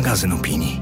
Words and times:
magazyn 0.00 0.32
opinii. 0.32 0.80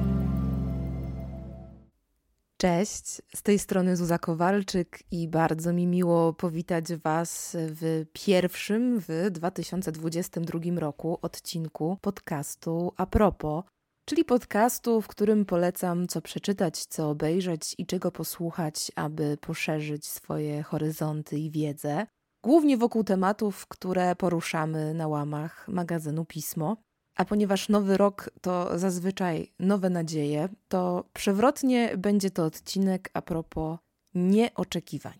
Cześć, 2.56 3.22
z 3.34 3.42
tej 3.42 3.58
strony 3.58 3.96
Zuza 3.96 4.18
Kowalczyk 4.18 4.98
i 5.10 5.28
bardzo 5.28 5.72
mi 5.72 5.86
miło 5.86 6.32
powitać 6.32 6.84
Was 6.94 7.56
w 7.60 8.04
pierwszym 8.12 9.00
w 9.00 9.30
2022 9.30 10.60
roku 10.76 11.18
odcinku 11.22 11.98
podcastu 12.00 12.92
A 12.96 13.06
propos, 13.06 13.64
czyli 14.04 14.24
podcastu, 14.24 15.00
w 15.00 15.08
którym 15.08 15.44
polecam 15.44 16.08
co 16.08 16.22
przeczytać, 16.22 16.86
co 16.86 17.10
obejrzeć 17.10 17.74
i 17.78 17.86
czego 17.86 18.12
posłuchać, 18.12 18.92
aby 18.96 19.36
poszerzyć 19.40 20.06
swoje 20.06 20.62
horyzonty 20.62 21.38
i 21.38 21.50
wiedzę, 21.50 22.06
głównie 22.44 22.76
wokół 22.76 23.04
tematów, 23.04 23.66
które 23.66 24.16
poruszamy 24.16 24.94
na 24.94 25.08
łamach 25.08 25.68
magazynu 25.68 26.24
Pismo. 26.24 26.76
A 27.18 27.24
ponieważ 27.24 27.68
nowy 27.68 27.96
rok 27.96 28.30
to 28.40 28.78
zazwyczaj 28.78 29.52
nowe 29.58 29.90
nadzieje, 29.90 30.48
to 30.68 31.04
przewrotnie 31.12 31.96
będzie 31.96 32.30
to 32.30 32.44
odcinek 32.44 33.10
a 33.14 33.22
propos 33.22 33.78
nieoczekiwań. 34.14 35.18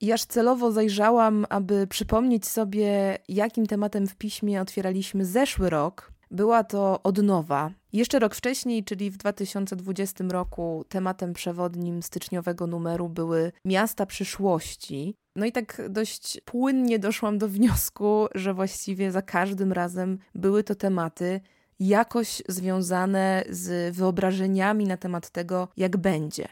I 0.00 0.12
aż 0.12 0.24
celowo 0.24 0.72
zajrzałam, 0.72 1.46
aby 1.48 1.86
przypomnieć 1.86 2.46
sobie, 2.46 3.18
jakim 3.28 3.66
tematem 3.66 4.06
w 4.06 4.16
piśmie 4.16 4.60
otwieraliśmy 4.60 5.24
zeszły 5.24 5.70
rok. 5.70 6.12
Była 6.30 6.64
to 6.64 7.02
odnowa. 7.02 7.70
Jeszcze 7.92 8.18
rok 8.18 8.34
wcześniej, 8.34 8.84
czyli 8.84 9.10
w 9.10 9.16
2020 9.16 10.24
roku, 10.24 10.84
tematem 10.88 11.32
przewodnim 11.32 12.02
styczniowego 12.02 12.66
numeru 12.66 13.08
były 13.08 13.52
miasta 13.64 14.06
przyszłości. 14.06 15.14
No 15.36 15.46
i 15.46 15.52
tak 15.52 15.82
dość 15.88 16.40
płynnie 16.44 16.98
doszłam 16.98 17.38
do 17.38 17.48
wniosku, 17.48 18.26
że 18.34 18.54
właściwie 18.54 19.12
za 19.12 19.22
każdym 19.22 19.72
razem 19.72 20.18
były 20.34 20.64
to 20.64 20.74
tematy 20.74 21.40
jakoś 21.80 22.42
związane 22.48 23.44
z 23.50 23.96
wyobrażeniami 23.96 24.84
na 24.84 24.96
temat 24.96 25.30
tego, 25.30 25.68
jak 25.76 25.96
będzie. 25.96 26.48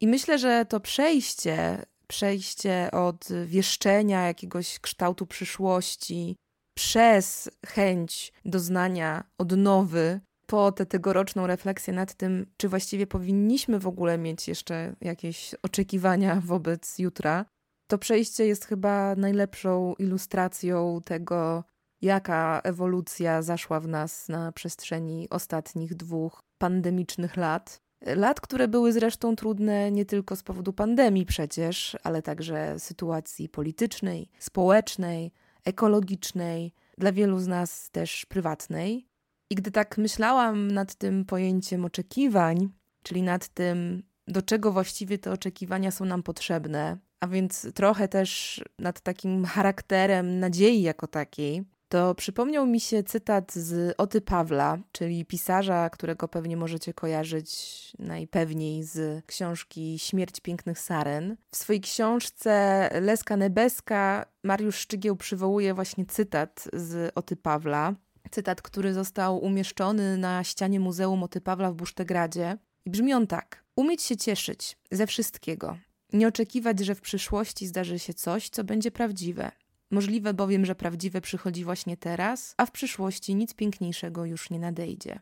I 0.00 0.06
myślę, 0.06 0.38
że 0.38 0.64
to 0.64 0.80
przejście, 0.80 1.86
przejście 2.06 2.90
od 2.92 3.28
wieszczenia 3.46 4.26
jakiegoś 4.26 4.78
kształtu 4.78 5.26
przyszłości 5.26 6.36
przez 6.74 7.50
chęć 7.66 8.32
doznania 8.44 9.24
odnowy, 9.38 10.20
po 10.46 10.72
tę 10.72 10.86
tegoroczną 10.86 11.46
refleksję 11.46 11.94
nad 11.94 12.14
tym, 12.14 12.46
czy 12.56 12.68
właściwie 12.68 13.06
powinniśmy 13.06 13.78
w 13.78 13.86
ogóle 13.86 14.18
mieć 14.18 14.48
jeszcze 14.48 14.94
jakieś 15.00 15.54
oczekiwania 15.62 16.42
wobec 16.44 16.98
jutra, 16.98 17.44
to 17.90 17.98
przejście 17.98 18.46
jest 18.46 18.64
chyba 18.64 19.14
najlepszą 19.16 19.94
ilustracją 19.98 21.00
tego, 21.04 21.64
jaka 22.02 22.60
ewolucja 22.64 23.42
zaszła 23.42 23.80
w 23.80 23.88
nas 23.88 24.28
na 24.28 24.52
przestrzeni 24.52 25.30
ostatnich 25.30 25.94
dwóch 25.94 26.42
pandemicznych 26.58 27.36
lat. 27.36 27.80
Lat, 28.06 28.40
które 28.40 28.68
były 28.68 28.92
zresztą 28.92 29.36
trudne 29.36 29.90
nie 29.90 30.04
tylko 30.04 30.36
z 30.36 30.42
powodu 30.42 30.72
pandemii 30.72 31.26
przecież, 31.26 31.96
ale 32.02 32.22
także 32.22 32.78
sytuacji 32.78 33.48
politycznej, 33.48 34.30
społecznej, 34.38 35.32
ekologicznej, 35.64 36.74
dla 36.98 37.12
wielu 37.12 37.38
z 37.38 37.46
nas 37.46 37.90
też 37.90 38.26
prywatnej. 38.26 39.08
I 39.50 39.54
gdy 39.54 39.70
tak 39.70 39.98
myślałam 39.98 40.70
nad 40.70 40.94
tym 40.94 41.24
pojęciem 41.24 41.84
oczekiwań, 41.84 42.68
czyli 43.02 43.22
nad 43.22 43.48
tym, 43.48 44.02
do 44.28 44.42
czego 44.42 44.72
właściwie 44.72 45.18
te 45.18 45.32
oczekiwania 45.32 45.90
są 45.90 46.04
nam 46.04 46.22
potrzebne, 46.22 46.98
a 47.20 47.28
więc 47.28 47.66
trochę 47.74 48.08
też 48.08 48.60
nad 48.78 49.00
takim 49.00 49.44
charakterem 49.44 50.38
nadziei 50.38 50.82
jako 50.82 51.06
takiej, 51.06 51.64
to 51.88 52.14
przypomniał 52.14 52.66
mi 52.66 52.80
się 52.80 53.02
cytat 53.02 53.52
z 53.52 53.94
Oty 53.98 54.20
Pawla, 54.20 54.78
czyli 54.92 55.24
pisarza, 55.24 55.90
którego 55.90 56.28
pewnie 56.28 56.56
możecie 56.56 56.94
kojarzyć 56.94 57.50
najpewniej 57.98 58.82
z 58.82 59.26
książki 59.26 59.98
Śmierć 59.98 60.40
pięknych 60.40 60.78
saren. 60.78 61.36
W 61.50 61.56
swojej 61.56 61.80
książce 61.80 62.88
Leska 63.00 63.36
Nebeska 63.36 64.26
Mariusz 64.44 64.76
Szczygieł 64.76 65.16
przywołuje 65.16 65.74
właśnie 65.74 66.06
cytat 66.06 66.68
z 66.72 67.12
Oty 67.14 67.36
Pawla. 67.36 67.94
Cytat, 68.30 68.62
który 68.62 68.94
został 68.94 69.38
umieszczony 69.38 70.18
na 70.18 70.44
ścianie 70.44 70.80
Muzeum 70.80 71.22
Oty 71.22 71.40
Pawla 71.40 71.72
w 71.72 71.74
Busztegradzie. 71.74 72.58
I 72.84 72.90
brzmi 72.90 73.14
on 73.14 73.26
tak. 73.26 73.64
Umieć 73.76 74.02
się 74.02 74.16
cieszyć 74.16 74.78
ze 74.90 75.06
wszystkiego, 75.06 75.76
nie 76.12 76.28
oczekiwać, 76.28 76.80
że 76.80 76.94
w 76.94 77.00
przyszłości 77.00 77.66
zdarzy 77.66 77.98
się 77.98 78.14
coś, 78.14 78.48
co 78.48 78.64
będzie 78.64 78.90
prawdziwe. 78.90 79.52
Możliwe 79.90 80.34
bowiem, 80.34 80.66
że 80.66 80.74
prawdziwe 80.74 81.20
przychodzi 81.20 81.64
właśnie 81.64 81.96
teraz, 81.96 82.54
a 82.56 82.66
w 82.66 82.70
przyszłości 82.70 83.34
nic 83.34 83.54
piękniejszego 83.54 84.24
już 84.24 84.50
nie 84.50 84.58
nadejdzie. 84.58 85.20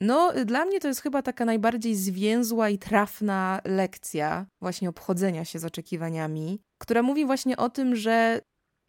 No, 0.00 0.32
dla 0.44 0.64
mnie 0.64 0.80
to 0.80 0.88
jest 0.88 1.00
chyba 1.00 1.22
taka 1.22 1.44
najbardziej 1.44 1.96
zwięzła 1.96 2.68
i 2.68 2.78
trafna 2.78 3.60
lekcja 3.64 4.46
właśnie 4.60 4.88
obchodzenia 4.88 5.44
się 5.44 5.58
z 5.58 5.64
oczekiwaniami, 5.64 6.60
która 6.78 7.02
mówi 7.02 7.26
właśnie 7.26 7.56
o 7.56 7.70
tym, 7.70 7.96
że 7.96 8.40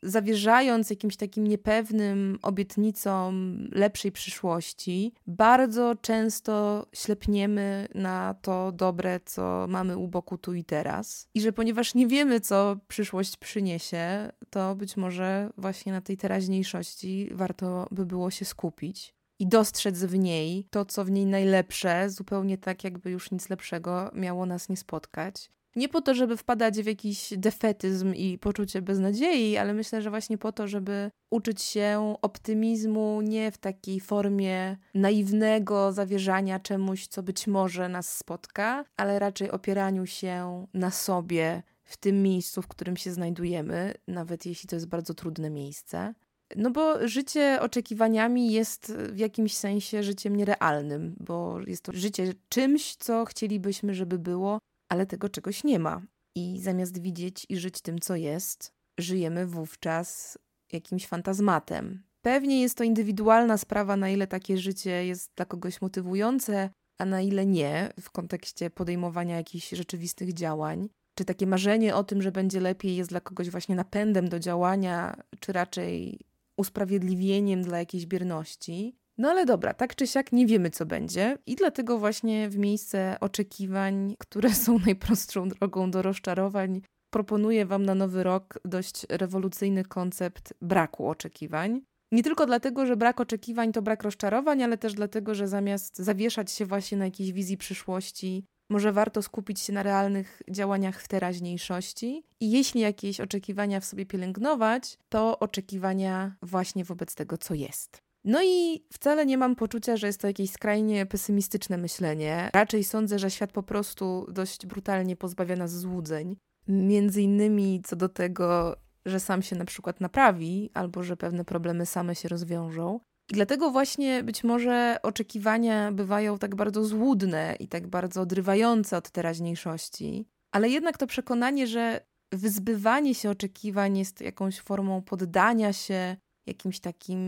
zawierzając 0.03 0.89
jakimś 0.89 1.17
takim 1.17 1.47
niepewnym 1.47 2.39
obietnicom 2.41 3.63
lepszej 3.71 4.11
przyszłości, 4.11 5.13
bardzo 5.27 5.95
często 6.01 6.85
ślepniemy 6.93 7.87
na 7.95 8.35
to 8.41 8.71
dobre, 8.71 9.19
co 9.25 9.65
mamy 9.69 9.97
u 9.97 10.07
boku 10.07 10.37
tu 10.37 10.53
i 10.53 10.63
teraz. 10.63 11.27
I 11.33 11.41
że 11.41 11.51
ponieważ 11.51 11.95
nie 11.95 12.07
wiemy, 12.07 12.39
co 12.39 12.77
przyszłość 12.87 13.37
przyniesie, 13.37 14.31
to 14.49 14.75
być 14.75 14.97
może 14.97 15.49
właśnie 15.57 15.91
na 15.91 16.01
tej 16.01 16.17
teraźniejszości 16.17 17.29
warto 17.31 17.87
by 17.91 18.05
było 18.05 18.31
się 18.31 18.45
skupić 18.45 19.15
i 19.39 19.47
dostrzec 19.47 20.03
w 20.03 20.17
niej 20.19 20.67
to, 20.69 20.85
co 20.85 21.05
w 21.05 21.11
niej 21.11 21.25
najlepsze, 21.25 22.09
zupełnie 22.09 22.57
tak, 22.57 22.83
jakby 22.83 23.11
już 23.11 23.31
nic 23.31 23.49
lepszego 23.49 24.11
miało 24.13 24.45
nas 24.45 24.69
nie 24.69 24.77
spotkać. 24.77 25.51
Nie 25.75 25.89
po 25.89 26.01
to, 26.01 26.13
żeby 26.13 26.37
wpadać 26.37 26.81
w 26.81 26.85
jakiś 26.85 27.33
defetyzm 27.37 28.13
i 28.13 28.37
poczucie 28.37 28.81
beznadziei, 28.81 29.57
ale 29.57 29.73
myślę, 29.73 30.01
że 30.01 30.09
właśnie 30.09 30.37
po 30.37 30.51
to, 30.51 30.67
żeby 30.67 31.11
uczyć 31.31 31.61
się 31.61 32.15
optymizmu 32.21 33.21
nie 33.21 33.51
w 33.51 33.57
takiej 33.57 33.99
formie 33.99 34.77
naiwnego 34.93 35.91
zawierzania 35.91 36.59
czemuś, 36.59 37.07
co 37.07 37.23
być 37.23 37.47
może 37.47 37.89
nas 37.89 38.17
spotka, 38.17 38.85
ale 38.97 39.19
raczej 39.19 39.51
opieraniu 39.51 40.05
się 40.05 40.65
na 40.73 40.91
sobie 40.91 41.63
w 41.83 41.97
tym 41.97 42.23
miejscu, 42.23 42.61
w 42.61 42.67
którym 42.67 42.97
się 42.97 43.11
znajdujemy, 43.11 43.93
nawet 44.07 44.45
jeśli 44.45 44.69
to 44.69 44.75
jest 44.75 44.87
bardzo 44.87 45.13
trudne 45.13 45.49
miejsce. 45.49 46.13
No 46.55 46.71
bo 46.71 47.07
życie 47.07 47.57
oczekiwaniami 47.61 48.51
jest 48.51 48.93
w 48.93 49.17
jakimś 49.17 49.55
sensie 49.55 50.03
życiem 50.03 50.35
nierealnym, 50.35 51.15
bo 51.19 51.59
jest 51.67 51.83
to 51.83 51.91
życie 51.93 52.33
czymś, 52.49 52.95
co 52.95 53.25
chcielibyśmy, 53.25 53.93
żeby 53.93 54.19
było, 54.19 54.59
ale 54.89 55.05
tego 55.05 55.29
czegoś 55.29 55.63
nie 55.63 55.79
ma. 55.79 56.01
I 56.35 56.59
zamiast 56.61 57.01
widzieć 57.01 57.45
i 57.49 57.57
żyć 57.57 57.81
tym, 57.81 57.99
co 57.99 58.15
jest, 58.15 58.73
żyjemy 58.99 59.45
wówczas 59.45 60.37
jakimś 60.71 61.07
fantazmatem. 61.07 62.03
Pewnie 62.21 62.61
jest 62.61 62.77
to 62.77 62.83
indywidualna 62.83 63.57
sprawa, 63.57 63.97
na 63.97 64.09
ile 64.09 64.27
takie 64.27 64.57
życie 64.57 65.05
jest 65.05 65.31
dla 65.35 65.45
kogoś 65.45 65.81
motywujące, 65.81 66.69
a 66.97 67.05
na 67.05 67.21
ile 67.21 67.45
nie, 67.45 67.93
w 68.01 68.11
kontekście 68.11 68.69
podejmowania 68.69 69.37
jakichś 69.37 69.69
rzeczywistych 69.69 70.33
działań. 70.33 70.89
Czy 71.15 71.25
takie 71.25 71.47
marzenie 71.47 71.95
o 71.95 72.03
tym, 72.03 72.21
że 72.21 72.31
będzie 72.31 72.59
lepiej, 72.59 72.95
jest 72.95 73.09
dla 73.09 73.21
kogoś 73.21 73.49
właśnie 73.49 73.75
napędem 73.75 74.29
do 74.29 74.39
działania, 74.39 75.15
czy 75.39 75.53
raczej 75.53 76.19
usprawiedliwieniem 76.57 77.61
dla 77.61 77.79
jakiejś 77.79 78.05
bierności. 78.05 78.98
No 79.19 79.29
ale 79.29 79.45
dobra, 79.45 79.73
tak 79.73 79.95
czy 79.95 80.07
siak 80.07 80.31
nie 80.31 80.45
wiemy, 80.45 80.69
co 80.69 80.85
będzie, 80.85 81.37
i 81.45 81.55
dlatego 81.55 81.97
właśnie 81.97 82.49
w 82.49 82.57
miejsce 82.57 83.17
oczekiwań, 83.19 84.15
które 84.19 84.53
są 84.53 84.79
najprostszą 84.85 85.49
drogą 85.49 85.91
do 85.91 86.01
rozczarowań, 86.01 86.81
proponuję 87.09 87.65
Wam 87.65 87.85
na 87.85 87.95
nowy 87.95 88.23
rok 88.23 88.59
dość 88.65 89.05
rewolucyjny 89.09 89.83
koncept 89.83 90.53
braku 90.61 91.09
oczekiwań. 91.09 91.81
Nie 92.11 92.23
tylko 92.23 92.45
dlatego, 92.45 92.85
że 92.85 92.97
brak 92.97 93.19
oczekiwań 93.19 93.71
to 93.71 93.81
brak 93.81 94.03
rozczarowań, 94.03 94.63
ale 94.63 94.77
też 94.77 94.93
dlatego, 94.93 95.35
że 95.35 95.47
zamiast 95.47 95.97
zawieszać 95.97 96.51
się 96.51 96.65
właśnie 96.65 96.97
na 96.97 97.05
jakiejś 97.05 97.31
wizji 97.31 97.57
przyszłości, 97.57 98.45
może 98.69 98.91
warto 98.91 99.21
skupić 99.21 99.59
się 99.59 99.73
na 99.73 99.83
realnych 99.83 100.41
działaniach 100.51 101.01
w 101.01 101.07
teraźniejszości 101.07 102.23
i 102.39 102.51
jeśli 102.51 102.81
jakieś 102.81 103.21
oczekiwania 103.21 103.79
w 103.79 103.85
sobie 103.85 104.05
pielęgnować, 104.05 104.97
to 105.09 105.39
oczekiwania 105.39 106.35
właśnie 106.41 106.83
wobec 106.83 107.15
tego, 107.15 107.37
co 107.37 107.53
jest. 107.53 108.08
No 108.23 108.43
i 108.43 108.85
wcale 108.93 109.25
nie 109.25 109.37
mam 109.37 109.55
poczucia, 109.55 109.97
że 109.97 110.07
jest 110.07 110.21
to 110.21 110.27
jakieś 110.27 110.51
skrajnie 110.51 111.05
pesymistyczne 111.05 111.77
myślenie. 111.77 112.49
Raczej 112.53 112.83
sądzę, 112.83 113.19
że 113.19 113.31
świat 113.31 113.51
po 113.51 113.63
prostu 113.63 114.25
dość 114.31 114.65
brutalnie 114.65 115.15
pozbawia 115.15 115.55
nas 115.55 115.71
złudzeń. 115.71 116.35
Między 116.67 117.21
innymi 117.21 117.81
co 117.85 117.95
do 117.95 118.09
tego, 118.09 118.75
że 119.05 119.19
sam 119.19 119.41
się 119.41 119.55
na 119.55 119.65
przykład 119.65 120.01
naprawi, 120.01 120.69
albo 120.73 121.03
że 121.03 121.17
pewne 121.17 121.45
problemy 121.45 121.85
same 121.85 122.15
się 122.15 122.29
rozwiążą. 122.29 122.99
I 123.31 123.33
dlatego 123.33 123.71
właśnie 123.71 124.23
być 124.23 124.43
może 124.43 124.97
oczekiwania 125.03 125.91
bywają 125.91 126.37
tak 126.37 126.55
bardzo 126.55 126.85
złudne 126.85 127.55
i 127.59 127.67
tak 127.67 127.87
bardzo 127.87 128.21
odrywające 128.21 128.97
od 128.97 129.09
teraźniejszości, 129.09 130.27
ale 130.51 130.69
jednak 130.69 130.97
to 130.97 131.07
przekonanie, 131.07 131.67
że 131.67 132.05
wyzbywanie 132.31 133.15
się 133.15 133.29
oczekiwań 133.29 133.97
jest 133.97 134.21
jakąś 134.21 134.59
formą 134.59 135.01
poddania 135.01 135.73
się 135.73 136.17
jakimś 136.49 136.79
takim 136.79 137.19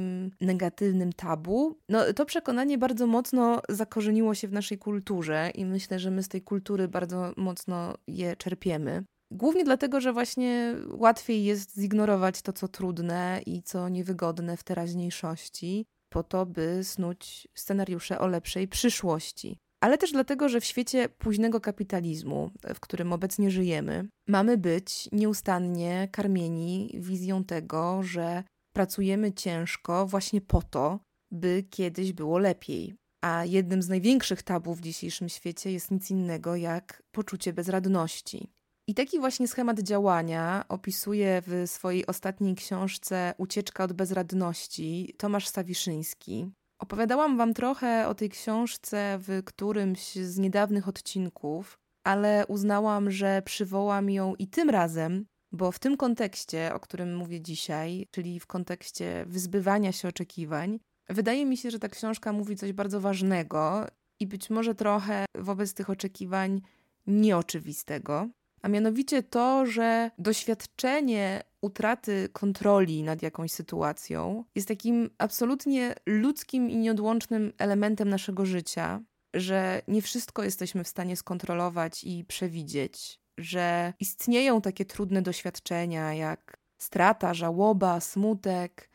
negatywnym 0.41 1.13
tabu. 1.13 1.77
No, 1.89 2.13
to 2.13 2.25
przekonanie 2.25 2.77
bardzo 2.77 3.07
mocno 3.07 3.62
zakorzeniło 3.69 4.35
się 4.35 4.47
w 4.47 4.53
naszej 4.53 4.77
kulturze 4.77 5.51
i 5.56 5.65
myślę, 5.65 6.00
że 6.00 6.12
my 6.12 6.23
z 6.23 6.27
tej 6.27 6.41
kultury 6.41 6.88
bardzo 6.88 7.33
mocno 7.38 7.94
je 8.07 8.35
czerpiemy. 8.35 9.03
Głównie 9.31 9.63
dlatego, 9.63 10.01
że 10.01 10.13
właśnie 10.13 10.75
łatwiej 10.89 11.44
jest 11.44 11.75
zignorować 11.79 12.41
to, 12.41 12.53
co 12.53 12.68
trudne 12.68 13.41
i 13.45 13.63
co 13.63 13.89
niewygodne 13.89 14.57
w 14.57 14.63
teraźniejszości, 14.63 15.85
po 16.09 16.23
to, 16.23 16.45
by 16.45 16.83
snuć 16.83 17.47
scenariusze 17.56 18.19
o 18.19 18.27
lepszej 18.27 18.68
przyszłości. 18.68 19.57
Ale 19.83 19.97
też 19.97 20.12
dlatego, 20.12 20.50
że 20.50 20.62
w 20.62 20.65
świecie 20.65 21.09
późnego 21.09 21.62
kapitalizmu, 21.62 22.51
w 22.75 22.79
którym 22.79 23.13
obecnie 23.13 23.51
żyjemy, 23.51 24.07
mamy 24.27 24.57
być 24.57 25.09
nieustannie 25.12 26.09
karmieni 26.12 26.95
wizją 27.00 27.44
tego, 27.44 28.03
że 28.03 28.44
pracujemy 28.73 29.33
ciężko 29.33 30.07
właśnie 30.07 30.41
po 30.41 30.62
to, 30.62 31.00
by 31.31 31.63
kiedyś 31.69 32.13
było 32.13 32.38
lepiej. 32.38 32.95
A 33.23 33.45
jednym 33.45 33.81
z 33.81 33.89
największych 33.89 34.44
tabów 34.44 34.77
w 34.77 34.81
dzisiejszym 34.81 35.29
świecie 35.29 35.71
jest 35.71 35.91
nic 35.91 36.12
innego 36.12 36.56
jak 36.56 37.03
poczucie 37.12 37.53
bezradności. 37.53 38.51
I 38.88 38.94
taki 38.94 39.19
właśnie 39.19 39.47
schemat 39.47 39.79
działania 39.79 40.65
opisuje 40.69 41.41
w 41.47 41.63
swojej 41.69 42.06
ostatniej 42.06 42.56
książce 42.56 43.33
Ucieczka 43.38 43.83
od 43.83 43.94
bezradności 43.94 45.15
Tomasz 45.18 45.47
Stawiszyński. 45.47 46.51
Opowiadałam 46.79 47.38
Wam 47.38 47.53
trochę 47.53 48.07
o 48.07 48.15
tej 48.15 48.29
książce 48.29 49.19
w 49.19 49.44
którymś 49.45 50.15
z 50.15 50.38
niedawnych 50.38 50.88
odcinków, 50.88 51.79
ale 52.03 52.45
uznałam, 52.47 53.12
że 53.12 53.41
przywołam 53.45 54.09
ją 54.09 54.35
i 54.35 54.47
tym 54.47 54.69
razem, 54.69 55.25
bo 55.51 55.71
w 55.71 55.80
tym 55.80 55.98
kontekście, 55.98 56.74
o 56.74 56.80
którym 56.80 57.15
mówię 57.15 57.42
dzisiaj, 57.42 58.07
czyli 58.12 58.39
w 58.39 58.48
kontekście 58.48 59.25
wyzbywania 59.27 59.92
się 59.92 60.07
oczekiwań, 60.07 60.80
wydaje 61.09 61.45
mi 61.45 61.57
się, 61.57 61.71
że 61.71 61.80
ta 61.80 61.89
książka 61.89 62.33
mówi 62.33 62.56
coś 62.56 62.74
bardzo 62.74 63.01
ważnego 63.01 63.88
i 64.19 64.27
być 64.27 64.50
może 64.50 64.75
trochę 64.75 65.25
wobec 65.36 65.74
tych 65.74 65.89
oczekiwań 65.89 66.62
nieoczywistego 67.07 68.30
a 68.62 68.68
mianowicie 68.68 69.24
to, 69.24 69.65
że 69.65 70.12
doświadczenie 70.18 71.44
utraty 71.62 72.30
kontroli 72.33 73.04
nad 73.04 73.21
jakąś 73.21 73.51
sytuacją 73.51 74.44
jest 74.56 74.68
takim 74.68 75.09
absolutnie 75.18 75.95
ludzkim 76.06 76.69
i 76.69 76.77
nieodłącznym 76.77 77.54
elementem 77.57 78.09
naszego 78.09 78.45
życia, 78.45 79.01
że 79.33 79.81
nie 79.88 80.01
wszystko 80.01 80.44
jesteśmy 80.44 80.83
w 80.83 80.88
stanie 80.88 81.15
skontrolować 81.15 82.04
i 82.04 82.25
przewidzieć, 82.25 83.20
że 83.38 83.94
istnieją 84.00 84.62
takie 84.62 84.86
trudne 84.86 85.22
doświadczenia 85.22 86.13
jak 86.13 86.57
strata, 86.78 87.33
żałoba, 87.33 88.00
smutek, 88.00 88.92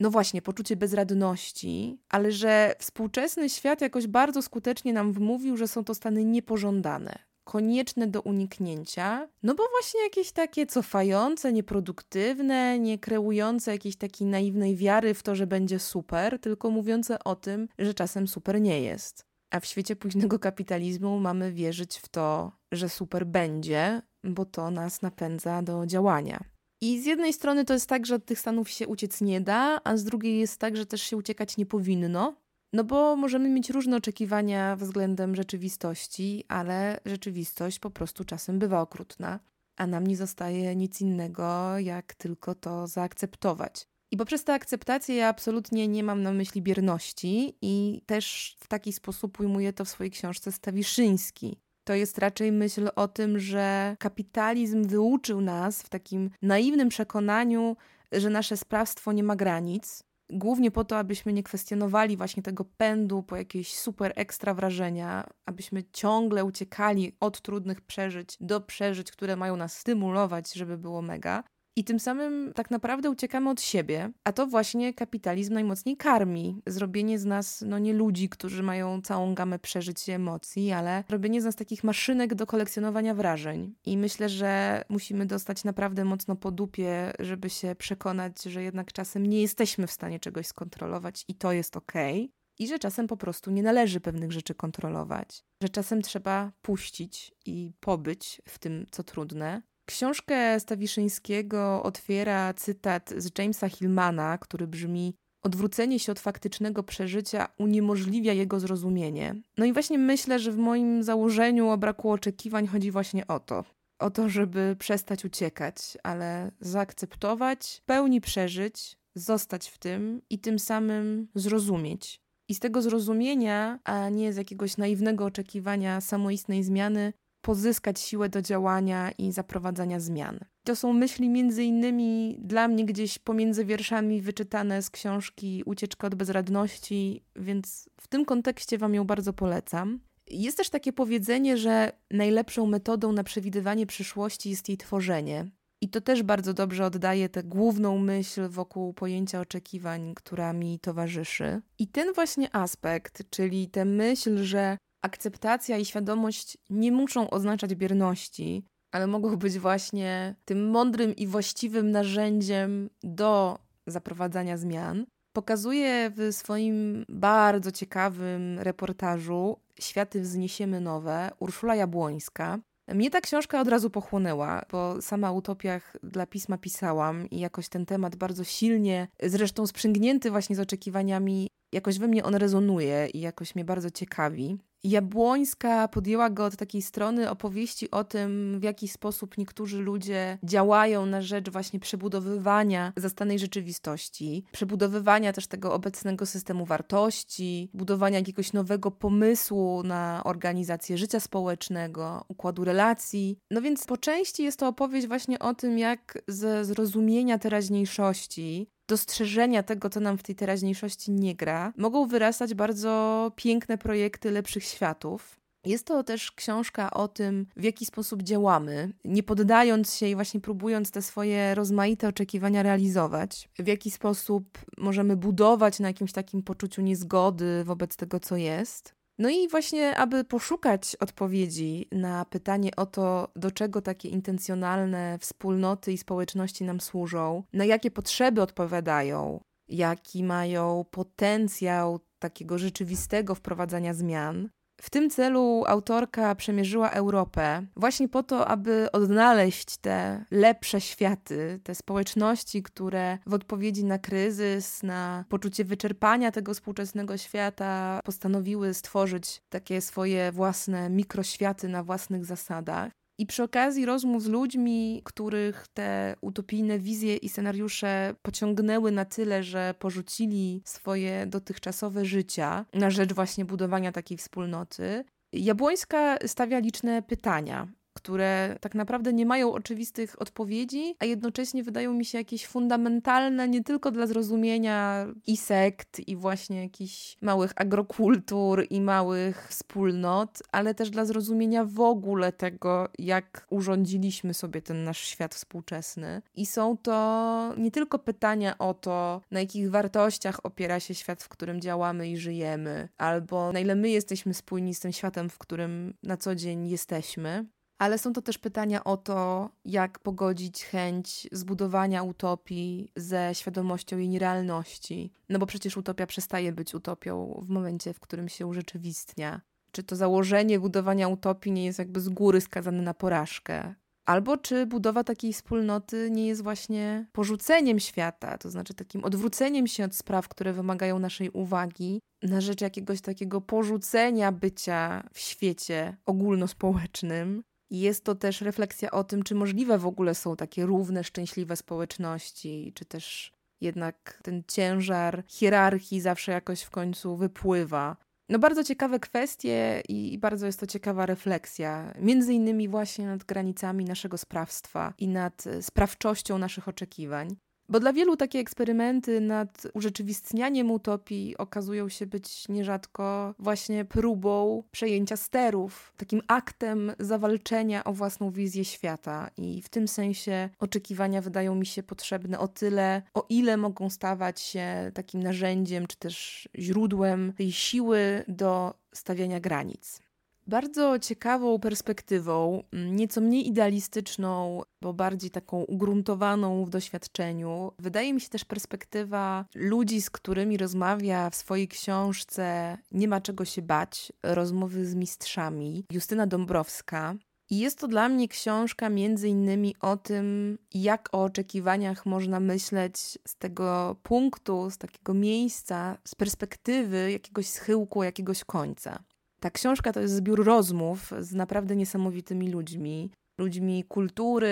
no 0.00 0.10
właśnie, 0.10 0.42
poczucie 0.42 0.76
bezradności, 0.76 2.00
ale 2.08 2.32
że 2.32 2.74
współczesny 2.78 3.48
świat 3.48 3.80
jakoś 3.80 4.06
bardzo 4.06 4.42
skutecznie 4.42 4.92
nam 4.92 5.12
wmówił, 5.12 5.56
że 5.56 5.68
są 5.68 5.84
to 5.84 5.94
stany 5.94 6.24
niepożądane, 6.24 7.18
konieczne 7.44 8.06
do 8.06 8.20
uniknięcia, 8.20 9.28
no 9.42 9.54
bo 9.54 9.64
właśnie 9.70 10.02
jakieś 10.02 10.32
takie 10.32 10.66
cofające, 10.66 11.52
nieproduktywne, 11.52 12.78
nie 12.78 12.98
kreujące 12.98 13.72
jakiejś 13.72 13.96
takiej 13.96 14.26
naiwnej 14.26 14.76
wiary 14.76 15.14
w 15.14 15.22
to, 15.22 15.34
że 15.34 15.46
będzie 15.46 15.78
super, 15.78 16.38
tylko 16.40 16.70
mówiące 16.70 17.24
o 17.24 17.36
tym, 17.36 17.68
że 17.78 17.94
czasem 17.94 18.28
super 18.28 18.60
nie 18.60 18.80
jest. 18.82 19.26
A 19.50 19.60
w 19.60 19.66
świecie 19.66 19.96
późnego 19.96 20.38
kapitalizmu 20.38 21.20
mamy 21.20 21.52
wierzyć 21.52 21.98
w 21.98 22.08
to, 22.08 22.52
że 22.72 22.88
super 22.88 23.26
będzie, 23.26 24.02
bo 24.24 24.44
to 24.44 24.70
nas 24.70 25.02
napędza 25.02 25.62
do 25.62 25.86
działania. 25.86 26.44
I 26.80 27.00
z 27.00 27.06
jednej 27.06 27.32
strony 27.32 27.64
to 27.64 27.72
jest 27.72 27.88
tak, 27.88 28.06
że 28.06 28.14
od 28.14 28.24
tych 28.24 28.38
stanów 28.38 28.70
się 28.70 28.88
uciec 28.88 29.20
nie 29.20 29.40
da, 29.40 29.80
a 29.84 29.96
z 29.96 30.04
drugiej 30.04 30.38
jest 30.38 30.58
tak, 30.58 30.76
że 30.76 30.86
też 30.86 31.02
się 31.02 31.16
uciekać 31.16 31.56
nie 31.56 31.66
powinno, 31.66 32.36
no 32.72 32.84
bo 32.84 33.16
możemy 33.16 33.48
mieć 33.48 33.70
różne 33.70 33.96
oczekiwania 33.96 34.76
względem 34.76 35.36
rzeczywistości, 35.36 36.44
ale 36.48 37.00
rzeczywistość 37.06 37.78
po 37.78 37.90
prostu 37.90 38.24
czasem 38.24 38.58
bywa 38.58 38.80
okrutna, 38.80 39.40
a 39.76 39.86
nam 39.86 40.06
nie 40.06 40.16
zostaje 40.16 40.76
nic 40.76 41.00
innego, 41.00 41.78
jak 41.78 42.14
tylko 42.14 42.54
to 42.54 42.86
zaakceptować. 42.86 43.88
I 44.10 44.16
poprzez 44.16 44.44
tę 44.44 44.54
akceptację 44.54 45.16
ja 45.16 45.28
absolutnie 45.28 45.88
nie 45.88 46.04
mam 46.04 46.22
na 46.22 46.32
myśli 46.32 46.62
bierności 46.62 47.56
i 47.62 48.02
też 48.06 48.56
w 48.60 48.68
taki 48.68 48.92
sposób 48.92 49.40
ujmuję 49.40 49.72
to 49.72 49.84
w 49.84 49.88
swojej 49.88 50.10
książce 50.10 50.52
Stawiszyński. 50.52 51.60
To 51.90 51.94
jest 51.94 52.18
raczej 52.18 52.52
myśl 52.52 52.88
o 52.96 53.08
tym, 53.08 53.38
że 53.38 53.96
kapitalizm 53.98 54.84
wyuczył 54.84 55.40
nas 55.40 55.82
w 55.82 55.88
takim 55.88 56.30
naiwnym 56.42 56.88
przekonaniu, 56.88 57.76
że 58.12 58.30
nasze 58.30 58.56
sprawstwo 58.56 59.12
nie 59.12 59.24
ma 59.24 59.36
granic, 59.36 60.04
głównie 60.28 60.70
po 60.70 60.84
to, 60.84 60.98
abyśmy 60.98 61.32
nie 61.32 61.42
kwestionowali 61.42 62.16
właśnie 62.16 62.42
tego 62.42 62.64
pędu 62.64 63.22
po 63.22 63.36
jakieś 63.36 63.74
super 63.78 64.12
ekstra 64.16 64.54
wrażenia, 64.54 65.26
abyśmy 65.46 65.84
ciągle 65.92 66.44
uciekali 66.44 67.16
od 67.20 67.40
trudnych 67.40 67.80
przeżyć 67.80 68.36
do 68.40 68.60
przeżyć, 68.60 69.12
które 69.12 69.36
mają 69.36 69.56
nas 69.56 69.78
stymulować, 69.78 70.52
żeby 70.52 70.78
było 70.78 71.02
mega. 71.02 71.42
I 71.76 71.84
tym 71.84 72.00
samym 72.00 72.52
tak 72.54 72.70
naprawdę 72.70 73.10
uciekamy 73.10 73.50
od 73.50 73.60
siebie, 73.60 74.10
a 74.24 74.32
to 74.32 74.46
właśnie 74.46 74.94
kapitalizm 74.94 75.54
najmocniej 75.54 75.96
karmi. 75.96 76.62
Zrobienie 76.66 77.18
z 77.18 77.24
nas, 77.24 77.64
no 77.66 77.78
nie 77.78 77.92
ludzi, 77.92 78.28
którzy 78.28 78.62
mają 78.62 79.02
całą 79.02 79.34
gamę 79.34 79.58
przeżyć 79.58 80.08
i 80.08 80.10
emocji, 80.10 80.72
ale 80.72 81.04
robienie 81.08 81.40
z 81.40 81.44
nas 81.44 81.56
takich 81.56 81.84
maszynek 81.84 82.34
do 82.34 82.46
kolekcjonowania 82.46 83.14
wrażeń. 83.14 83.74
I 83.86 83.98
myślę, 83.98 84.28
że 84.28 84.84
musimy 84.88 85.26
dostać 85.26 85.64
naprawdę 85.64 86.04
mocno 86.04 86.36
po 86.36 86.50
dupie, 86.50 87.12
żeby 87.18 87.50
się 87.50 87.74
przekonać, 87.74 88.42
że 88.42 88.62
jednak 88.62 88.92
czasem 88.92 89.26
nie 89.26 89.42
jesteśmy 89.42 89.86
w 89.86 89.92
stanie 89.92 90.20
czegoś 90.20 90.46
skontrolować 90.46 91.24
i 91.28 91.34
to 91.34 91.52
jest 91.52 91.76
okej. 91.76 92.24
Okay 92.24 92.40
i 92.60 92.68
że 92.68 92.78
czasem 92.78 93.06
po 93.06 93.16
prostu 93.16 93.50
nie 93.50 93.62
należy 93.62 94.00
pewnych 94.00 94.32
rzeczy 94.32 94.54
kontrolować, 94.54 95.44
że 95.62 95.68
czasem 95.68 96.02
trzeba 96.02 96.52
puścić 96.62 97.32
i 97.46 97.72
pobyć 97.80 98.42
w 98.48 98.58
tym, 98.58 98.86
co 98.90 99.02
trudne, 99.02 99.62
Książkę 99.90 100.60
Stawiszyńskiego 100.60 101.82
otwiera 101.82 102.54
cytat 102.54 103.14
z 103.16 103.38
Jamesa 103.38 103.68
Hillmana, 103.68 104.38
który 104.38 104.66
brzmi: 104.66 105.14
Odwrócenie 105.42 105.98
się 105.98 106.12
od 106.12 106.20
faktycznego 106.20 106.82
przeżycia 106.82 107.48
uniemożliwia 107.58 108.32
jego 108.32 108.60
zrozumienie. 108.60 109.34
No 109.58 109.64
i 109.64 109.72
właśnie 109.72 109.98
myślę, 109.98 110.38
że 110.38 110.52
w 110.52 110.56
moim 110.56 111.02
założeniu 111.02 111.68
o 111.68 111.78
braku 111.78 112.10
oczekiwań 112.10 112.66
chodzi 112.66 112.90
właśnie 112.90 113.26
o 113.26 113.40
to. 113.40 113.64
O 113.98 114.10
to, 114.10 114.28
żeby 114.28 114.76
przestać 114.78 115.24
uciekać, 115.24 115.98
ale 116.02 116.50
zaakceptować, 116.60 117.82
pełni 117.86 118.20
przeżyć, 118.20 118.96
zostać 119.14 119.68
w 119.68 119.78
tym 119.78 120.22
i 120.30 120.38
tym 120.38 120.58
samym 120.58 121.28
zrozumieć. 121.34 122.20
I 122.48 122.54
z 122.54 122.60
tego 122.60 122.82
zrozumienia, 122.82 123.78
a 123.84 124.08
nie 124.08 124.32
z 124.32 124.36
jakiegoś 124.36 124.76
naiwnego 124.76 125.24
oczekiwania 125.24 126.00
samoistnej 126.00 126.62
zmiany, 126.64 127.12
pozyskać 127.40 128.00
siłę 128.00 128.28
do 128.28 128.42
działania 128.42 129.10
i 129.18 129.32
zaprowadzania 129.32 130.00
zmian. 130.00 130.38
To 130.64 130.76
są 130.76 130.92
myśli 130.92 131.28
między 131.28 131.64
innymi 131.64 132.36
dla 132.38 132.68
mnie 132.68 132.84
gdzieś 132.84 133.18
pomiędzy 133.18 133.64
wierszami 133.64 134.22
wyczytane 134.22 134.82
z 134.82 134.90
książki 134.90 135.62
Ucieczka 135.66 136.06
od 136.06 136.14
bezradności, 136.14 137.24
więc 137.36 137.88
w 138.00 138.08
tym 138.08 138.24
kontekście 138.24 138.78
Wam 138.78 138.94
ją 138.94 139.04
bardzo 139.04 139.32
polecam. 139.32 140.00
Jest 140.26 140.56
też 140.56 140.70
takie 140.70 140.92
powiedzenie, 140.92 141.56
że 141.56 141.92
najlepszą 142.10 142.66
metodą 142.66 143.12
na 143.12 143.24
przewidywanie 143.24 143.86
przyszłości 143.86 144.50
jest 144.50 144.68
jej 144.68 144.78
tworzenie. 144.78 145.50
I 145.82 145.88
to 145.88 146.00
też 146.00 146.22
bardzo 146.22 146.54
dobrze 146.54 146.84
oddaje 146.84 147.28
tę 147.28 147.42
główną 147.42 147.98
myśl 147.98 148.48
wokół 148.48 148.92
pojęcia 148.92 149.40
oczekiwań, 149.40 150.14
która 150.14 150.52
mi 150.52 150.78
towarzyszy. 150.78 151.60
I 151.78 151.88
ten 151.88 152.12
właśnie 152.12 152.56
aspekt, 152.56 153.22
czyli 153.30 153.68
tę 153.68 153.84
myśl, 153.84 154.44
że 154.44 154.78
akceptacja 155.02 155.78
i 155.78 155.84
świadomość 155.84 156.58
nie 156.70 156.92
muszą 156.92 157.30
oznaczać 157.30 157.74
bierności, 157.74 158.64
ale 158.92 159.06
mogą 159.06 159.36
być 159.36 159.58
właśnie 159.58 160.34
tym 160.44 160.70
mądrym 160.70 161.16
i 161.16 161.26
właściwym 161.26 161.90
narzędziem 161.90 162.90
do 163.02 163.58
zaprowadzania 163.86 164.56
zmian. 164.56 165.06
Pokazuje 165.32 166.12
w 166.16 166.34
swoim 166.34 167.04
bardzo 167.08 167.72
ciekawym 167.72 168.58
reportażu 168.58 169.56
Światy 169.80 170.20
wzniesiemy 170.20 170.80
nowe 170.80 171.30
Urszula 171.38 171.74
Jabłońska. 171.74 172.58
Mnie 172.88 173.10
ta 173.10 173.20
książka 173.20 173.60
od 173.60 173.68
razu 173.68 173.90
pochłonęła, 173.90 174.64
bo 174.70 175.02
sama 175.02 175.30
o 175.30 175.34
utopiach 175.34 175.96
dla 176.02 176.26
pisma 176.26 176.58
pisałam 176.58 177.30
i 177.30 177.40
jakoś 177.40 177.68
ten 177.68 177.86
temat 177.86 178.16
bardzo 178.16 178.44
silnie, 178.44 179.08
zresztą 179.22 179.66
sprzęgnięty 179.66 180.30
właśnie 180.30 180.56
z 180.56 180.60
oczekiwaniami, 180.60 181.48
jakoś 181.72 181.98
we 181.98 182.08
mnie 182.08 182.24
on 182.24 182.34
rezonuje 182.34 183.08
i 183.14 183.20
jakoś 183.20 183.54
mnie 183.54 183.64
bardzo 183.64 183.90
ciekawi. 183.90 184.58
Jabłońska 184.84 185.88
podjęła 185.88 186.30
go 186.30 186.44
od 186.44 186.56
takiej 186.56 186.82
strony 186.82 187.30
opowieści 187.30 187.90
o 187.90 188.04
tym, 188.04 188.56
w 188.60 188.62
jaki 188.62 188.88
sposób 188.88 189.38
niektórzy 189.38 189.78
ludzie 189.78 190.38
działają 190.42 191.06
na 191.06 191.22
rzecz 191.22 191.50
właśnie 191.50 191.80
przebudowywania 191.80 192.92
zastanej 192.96 193.38
rzeczywistości, 193.38 194.44
przebudowywania 194.52 195.32
też 195.32 195.46
tego 195.46 195.74
obecnego 195.74 196.26
systemu 196.26 196.64
wartości, 196.66 197.70
budowania 197.74 198.18
jakiegoś 198.18 198.52
nowego 198.52 198.90
pomysłu 198.90 199.82
na 199.82 200.22
organizację 200.24 200.98
życia 200.98 201.20
społecznego, 201.20 202.24
układu 202.28 202.64
relacji. 202.64 203.38
No 203.50 203.62
więc 203.62 203.84
po 203.84 203.96
części 203.96 204.42
jest 204.42 204.58
to 204.58 204.68
opowieść 204.68 205.06
właśnie 205.06 205.38
o 205.38 205.54
tym, 205.54 205.78
jak 205.78 206.22
ze 206.28 206.64
zrozumienia 206.64 207.38
teraźniejszości 207.38 208.70
dostrzeżenia 208.90 209.62
tego, 209.62 209.90
co 209.90 210.00
nam 210.00 210.18
w 210.18 210.22
tej 210.22 210.34
teraźniejszości 210.34 211.10
nie 211.10 211.34
gra, 211.34 211.72
mogą 211.76 212.06
wyrastać 212.06 212.54
bardzo 212.54 213.32
piękne 213.36 213.78
projekty 213.78 214.30
lepszych 214.30 214.64
światów. 214.64 215.40
Jest 215.64 215.86
to 215.86 216.04
też 216.04 216.32
książka 216.32 216.90
o 216.90 217.08
tym, 217.08 217.46
w 217.56 217.62
jaki 217.62 217.86
sposób 217.86 218.22
działamy, 218.22 218.92
nie 219.04 219.22
poddając 219.22 219.94
się 219.94 220.08
i 220.08 220.14
właśnie 220.14 220.40
próbując 220.40 220.90
te 220.90 221.02
swoje 221.02 221.54
rozmaite 221.54 222.08
oczekiwania 222.08 222.62
realizować, 222.62 223.48
w 223.58 223.66
jaki 223.66 223.90
sposób 223.90 224.58
możemy 224.78 225.16
budować 225.16 225.78
na 225.78 225.88
jakimś 225.88 226.12
takim 226.12 226.42
poczuciu 226.42 226.82
niezgody 226.82 227.64
wobec 227.64 227.96
tego, 227.96 228.20
co 228.20 228.36
jest. 228.36 228.99
No 229.20 229.28
i 229.28 229.48
właśnie, 229.48 229.96
aby 229.96 230.24
poszukać 230.24 230.96
odpowiedzi 231.00 231.88
na 231.92 232.24
pytanie 232.24 232.70
o 232.76 232.86
to, 232.86 233.28
do 233.36 233.50
czego 233.50 233.82
takie 233.82 234.08
intencjonalne 234.08 235.18
wspólnoty 235.18 235.92
i 235.92 235.98
społeczności 235.98 236.64
nam 236.64 236.80
służą, 236.80 237.42
na 237.52 237.64
jakie 237.64 237.90
potrzeby 237.90 238.42
odpowiadają, 238.42 239.40
jaki 239.68 240.24
mają 240.24 240.84
potencjał 240.90 242.00
takiego 242.18 242.58
rzeczywistego 242.58 243.34
wprowadzania 243.34 243.94
zmian, 243.94 244.48
w 244.80 244.90
tym 244.90 245.10
celu 245.10 245.64
autorka 245.66 246.34
przemierzyła 246.34 246.90
Europę 246.90 247.66
właśnie 247.76 248.08
po 248.08 248.22
to, 248.22 248.48
aby 248.48 248.88
odnaleźć 248.92 249.76
te 249.76 250.24
lepsze 250.30 250.80
światy, 250.80 251.60
te 251.62 251.74
społeczności, 251.74 252.62
które 252.62 253.18
w 253.26 253.34
odpowiedzi 253.34 253.84
na 253.84 253.98
kryzys, 253.98 254.82
na 254.82 255.24
poczucie 255.28 255.64
wyczerpania 255.64 256.32
tego 256.32 256.54
współczesnego 256.54 257.16
świata 257.16 258.00
postanowiły 258.04 258.74
stworzyć 258.74 259.42
takie 259.48 259.80
swoje 259.80 260.32
własne 260.32 260.90
mikroświaty 260.90 261.68
na 261.68 261.82
własnych 261.82 262.24
zasadach. 262.24 262.99
I 263.20 263.26
przy 263.26 263.42
okazji 263.42 263.86
rozmów 263.86 264.22
z 264.22 264.26
ludźmi, 264.26 265.02
których 265.04 265.66
te 265.74 266.16
utopijne 266.20 266.78
wizje 266.78 267.16
i 267.16 267.28
scenariusze 267.28 268.14
pociągnęły 268.22 268.92
na 268.92 269.04
tyle, 269.04 269.42
że 269.42 269.74
porzucili 269.78 270.62
swoje 270.64 271.26
dotychczasowe 271.26 272.04
życia 272.04 272.64
na 272.74 272.90
rzecz 272.90 273.12
właśnie 273.12 273.44
budowania 273.44 273.92
takiej 273.92 274.18
wspólnoty, 274.18 275.04
Jabłońska 275.32 276.16
stawia 276.26 276.58
liczne 276.58 277.02
pytania 277.02 277.68
które 277.92 278.56
tak 278.60 278.74
naprawdę 278.74 279.12
nie 279.12 279.26
mają 279.26 279.52
oczywistych 279.52 280.22
odpowiedzi, 280.22 280.94
a 280.98 281.04
jednocześnie 281.04 281.62
wydają 281.62 281.92
mi 281.92 282.04
się 282.04 282.18
jakieś 282.18 282.46
fundamentalne 282.46 283.48
nie 283.48 283.64
tylko 283.64 283.90
dla 283.90 284.06
zrozumienia 284.06 285.06
i 285.26 285.36
sekt, 285.36 286.08
i 286.08 286.16
właśnie 286.16 286.62
jakichś 286.62 287.16
małych 287.22 287.52
agrokultur 287.56 288.66
i 288.70 288.80
małych 288.80 289.48
wspólnot, 289.48 290.38
ale 290.52 290.74
też 290.74 290.90
dla 290.90 291.04
zrozumienia 291.04 291.64
w 291.64 291.80
ogóle 291.80 292.32
tego, 292.32 292.88
jak 292.98 293.46
urządziliśmy 293.50 294.34
sobie 294.34 294.62
ten 294.62 294.84
nasz 294.84 295.00
świat 295.00 295.34
współczesny. 295.34 296.22
I 296.34 296.46
są 296.46 296.76
to 296.76 297.54
nie 297.58 297.70
tylko 297.70 297.98
pytania 297.98 298.58
o 298.58 298.74
to, 298.74 299.20
na 299.30 299.40
jakich 299.40 299.70
wartościach 299.70 300.40
opiera 300.42 300.80
się 300.80 300.94
świat, 300.94 301.22
w 301.22 301.28
którym 301.28 301.60
działamy 301.60 302.08
i 302.08 302.16
żyjemy, 302.16 302.88
albo 302.98 303.52
na 303.52 303.60
ile 303.60 303.74
my 303.74 303.90
jesteśmy 303.90 304.34
spójni 304.34 304.74
z 304.74 304.80
tym 304.80 304.92
światem, 304.92 305.30
w 305.30 305.38
którym 305.38 305.94
na 306.02 306.16
co 306.16 306.34
dzień 306.34 306.68
jesteśmy, 306.68 307.46
ale 307.80 307.98
są 307.98 308.12
to 308.12 308.22
też 308.22 308.38
pytania 308.38 308.84
o 308.84 308.96
to, 308.96 309.50
jak 309.64 309.98
pogodzić 309.98 310.64
chęć 310.64 311.28
zbudowania 311.32 312.02
utopii 312.02 312.92
ze 312.96 313.30
świadomością 313.34 313.98
jej 313.98 314.08
nierealności. 314.08 315.12
No 315.28 315.38
bo 315.38 315.46
przecież 315.46 315.76
utopia 315.76 316.06
przestaje 316.06 316.52
być 316.52 316.74
utopią 316.74 317.40
w 317.46 317.48
momencie, 317.48 317.92
w 317.92 318.00
którym 318.00 318.28
się 318.28 318.46
urzeczywistnia. 318.46 319.40
Czy 319.72 319.82
to 319.82 319.96
założenie 319.96 320.60
budowania 320.60 321.08
utopii 321.08 321.52
nie 321.52 321.64
jest 321.64 321.78
jakby 321.78 322.00
z 322.00 322.08
góry 322.08 322.40
skazane 322.40 322.82
na 322.82 322.94
porażkę? 322.94 323.74
Albo 324.04 324.36
czy 324.36 324.66
budowa 324.66 325.04
takiej 325.04 325.32
wspólnoty 325.32 326.08
nie 326.10 326.26
jest 326.26 326.42
właśnie 326.42 327.06
porzuceniem 327.12 327.80
świata, 327.80 328.38
to 328.38 328.50
znaczy 328.50 328.74
takim 328.74 329.04
odwróceniem 329.04 329.66
się 329.66 329.84
od 329.84 329.96
spraw, 329.96 330.28
które 330.28 330.52
wymagają 330.52 330.98
naszej 330.98 331.30
uwagi, 331.30 332.00
na 332.22 332.40
rzecz 332.40 332.60
jakiegoś 332.60 333.00
takiego 333.00 333.40
porzucenia 333.40 334.32
bycia 334.32 335.08
w 335.12 335.18
świecie 335.18 335.96
ogólnospołecznym 336.06 337.42
jest 337.70 338.04
to 338.04 338.14
też 338.14 338.40
refleksja 338.40 338.90
o 338.90 339.04
tym, 339.04 339.22
czy 339.22 339.34
możliwe 339.34 339.78
w 339.78 339.86
ogóle 339.86 340.14
są 340.14 340.36
takie 340.36 340.66
równe, 340.66 341.04
szczęśliwe 341.04 341.56
społeczności, 341.56 342.72
czy 342.74 342.84
też 342.84 343.32
jednak 343.60 344.20
ten 344.22 344.42
ciężar 344.48 345.24
hierarchii 345.26 346.00
zawsze 346.00 346.32
jakoś 346.32 346.62
w 346.62 346.70
końcu 346.70 347.16
wypływa. 347.16 347.96
No 348.28 348.38
bardzo 348.38 348.64
ciekawe 348.64 349.00
kwestie 349.00 349.82
i 349.88 350.18
bardzo 350.18 350.46
jest 350.46 350.60
to 350.60 350.66
ciekawa 350.66 351.06
refleksja, 351.06 351.94
między 351.98 352.34
innymi 352.34 352.68
właśnie 352.68 353.06
nad 353.06 353.24
granicami 353.24 353.84
naszego 353.84 354.18
sprawstwa 354.18 354.94
i 354.98 355.08
nad 355.08 355.44
sprawczością 355.60 356.38
naszych 356.38 356.68
oczekiwań. 356.68 357.36
Bo 357.70 357.80
dla 357.80 357.92
wielu 357.92 358.16
takie 358.16 358.38
eksperymenty 358.38 359.20
nad 359.20 359.66
urzeczywistnianiem 359.74 360.70
utopii 360.70 361.36
okazują 361.36 361.88
się 361.88 362.06
być 362.06 362.48
nierzadko 362.48 363.34
właśnie 363.38 363.84
próbą 363.84 364.62
przejęcia 364.70 365.16
sterów, 365.16 365.92
takim 365.96 366.22
aktem 366.28 366.92
zawalczenia 366.98 367.84
o 367.84 367.92
własną 367.92 368.30
wizję 368.30 368.64
świata. 368.64 369.30
I 369.36 369.62
w 369.62 369.68
tym 369.68 369.88
sensie 369.88 370.48
oczekiwania 370.58 371.20
wydają 371.20 371.54
mi 371.54 371.66
się 371.66 371.82
potrzebne 371.82 372.38
o 372.38 372.48
tyle, 372.48 373.02
o 373.14 373.26
ile 373.28 373.56
mogą 373.56 373.90
stawać 373.90 374.40
się 374.40 374.90
takim 374.94 375.22
narzędziem 375.22 375.86
czy 375.86 375.96
też 375.96 376.48
źródłem 376.58 377.32
tej 377.36 377.52
siły 377.52 378.24
do 378.28 378.74
stawiania 378.92 379.40
granic. 379.40 380.09
Bardzo 380.50 380.98
ciekawą 380.98 381.58
perspektywą, 381.58 382.62
mm, 382.72 382.96
nieco 382.96 383.20
mniej 383.20 383.48
idealistyczną, 383.48 384.62
bo 384.82 384.92
bardziej 384.92 385.30
taką 385.30 385.62
ugruntowaną 385.62 386.64
w 386.64 386.70
doświadczeniu, 386.70 387.72
wydaje 387.78 388.14
mi 388.14 388.20
się 388.20 388.28
też 388.28 388.44
perspektywa 388.44 389.44
ludzi, 389.54 390.02
z 390.02 390.10
którymi 390.10 390.56
rozmawia 390.56 391.30
w 391.30 391.34
swojej 391.34 391.68
książce 391.68 392.78
Nie 392.92 393.08
ma 393.08 393.20
czego 393.20 393.44
się 393.44 393.62
bać 393.62 394.12
rozmowy 394.22 394.86
z 394.86 394.94
mistrzami 394.94 395.84
Justyna 395.92 396.26
Dąbrowska. 396.26 397.14
I 397.50 397.58
jest 397.58 397.78
to 397.78 397.88
dla 397.88 398.08
mnie 398.08 398.28
książka 398.28 398.88
między 398.88 399.28
innymi 399.28 399.74
o 399.80 399.96
tym, 399.96 400.58
jak 400.74 401.08
o 401.12 401.24
oczekiwaniach 401.24 402.06
można 402.06 402.40
myśleć 402.40 402.98
z 403.26 403.36
tego 403.36 403.96
punktu, 404.02 404.70
z 404.70 404.78
takiego 404.78 405.14
miejsca, 405.14 405.98
z 406.04 406.14
perspektywy 406.14 407.12
jakiegoś 407.12 407.46
schyłku, 407.46 408.02
jakiegoś 408.02 408.44
końca. 408.44 409.02
Ta 409.40 409.50
książka 409.50 409.92
to 409.92 410.00
jest 410.00 410.14
zbiór 410.14 410.44
rozmów 410.44 411.10
z 411.20 411.34
naprawdę 411.34 411.76
niesamowitymi 411.76 412.50
ludźmi. 412.50 413.10
Ludźmi 413.38 413.84
kultury, 413.84 414.50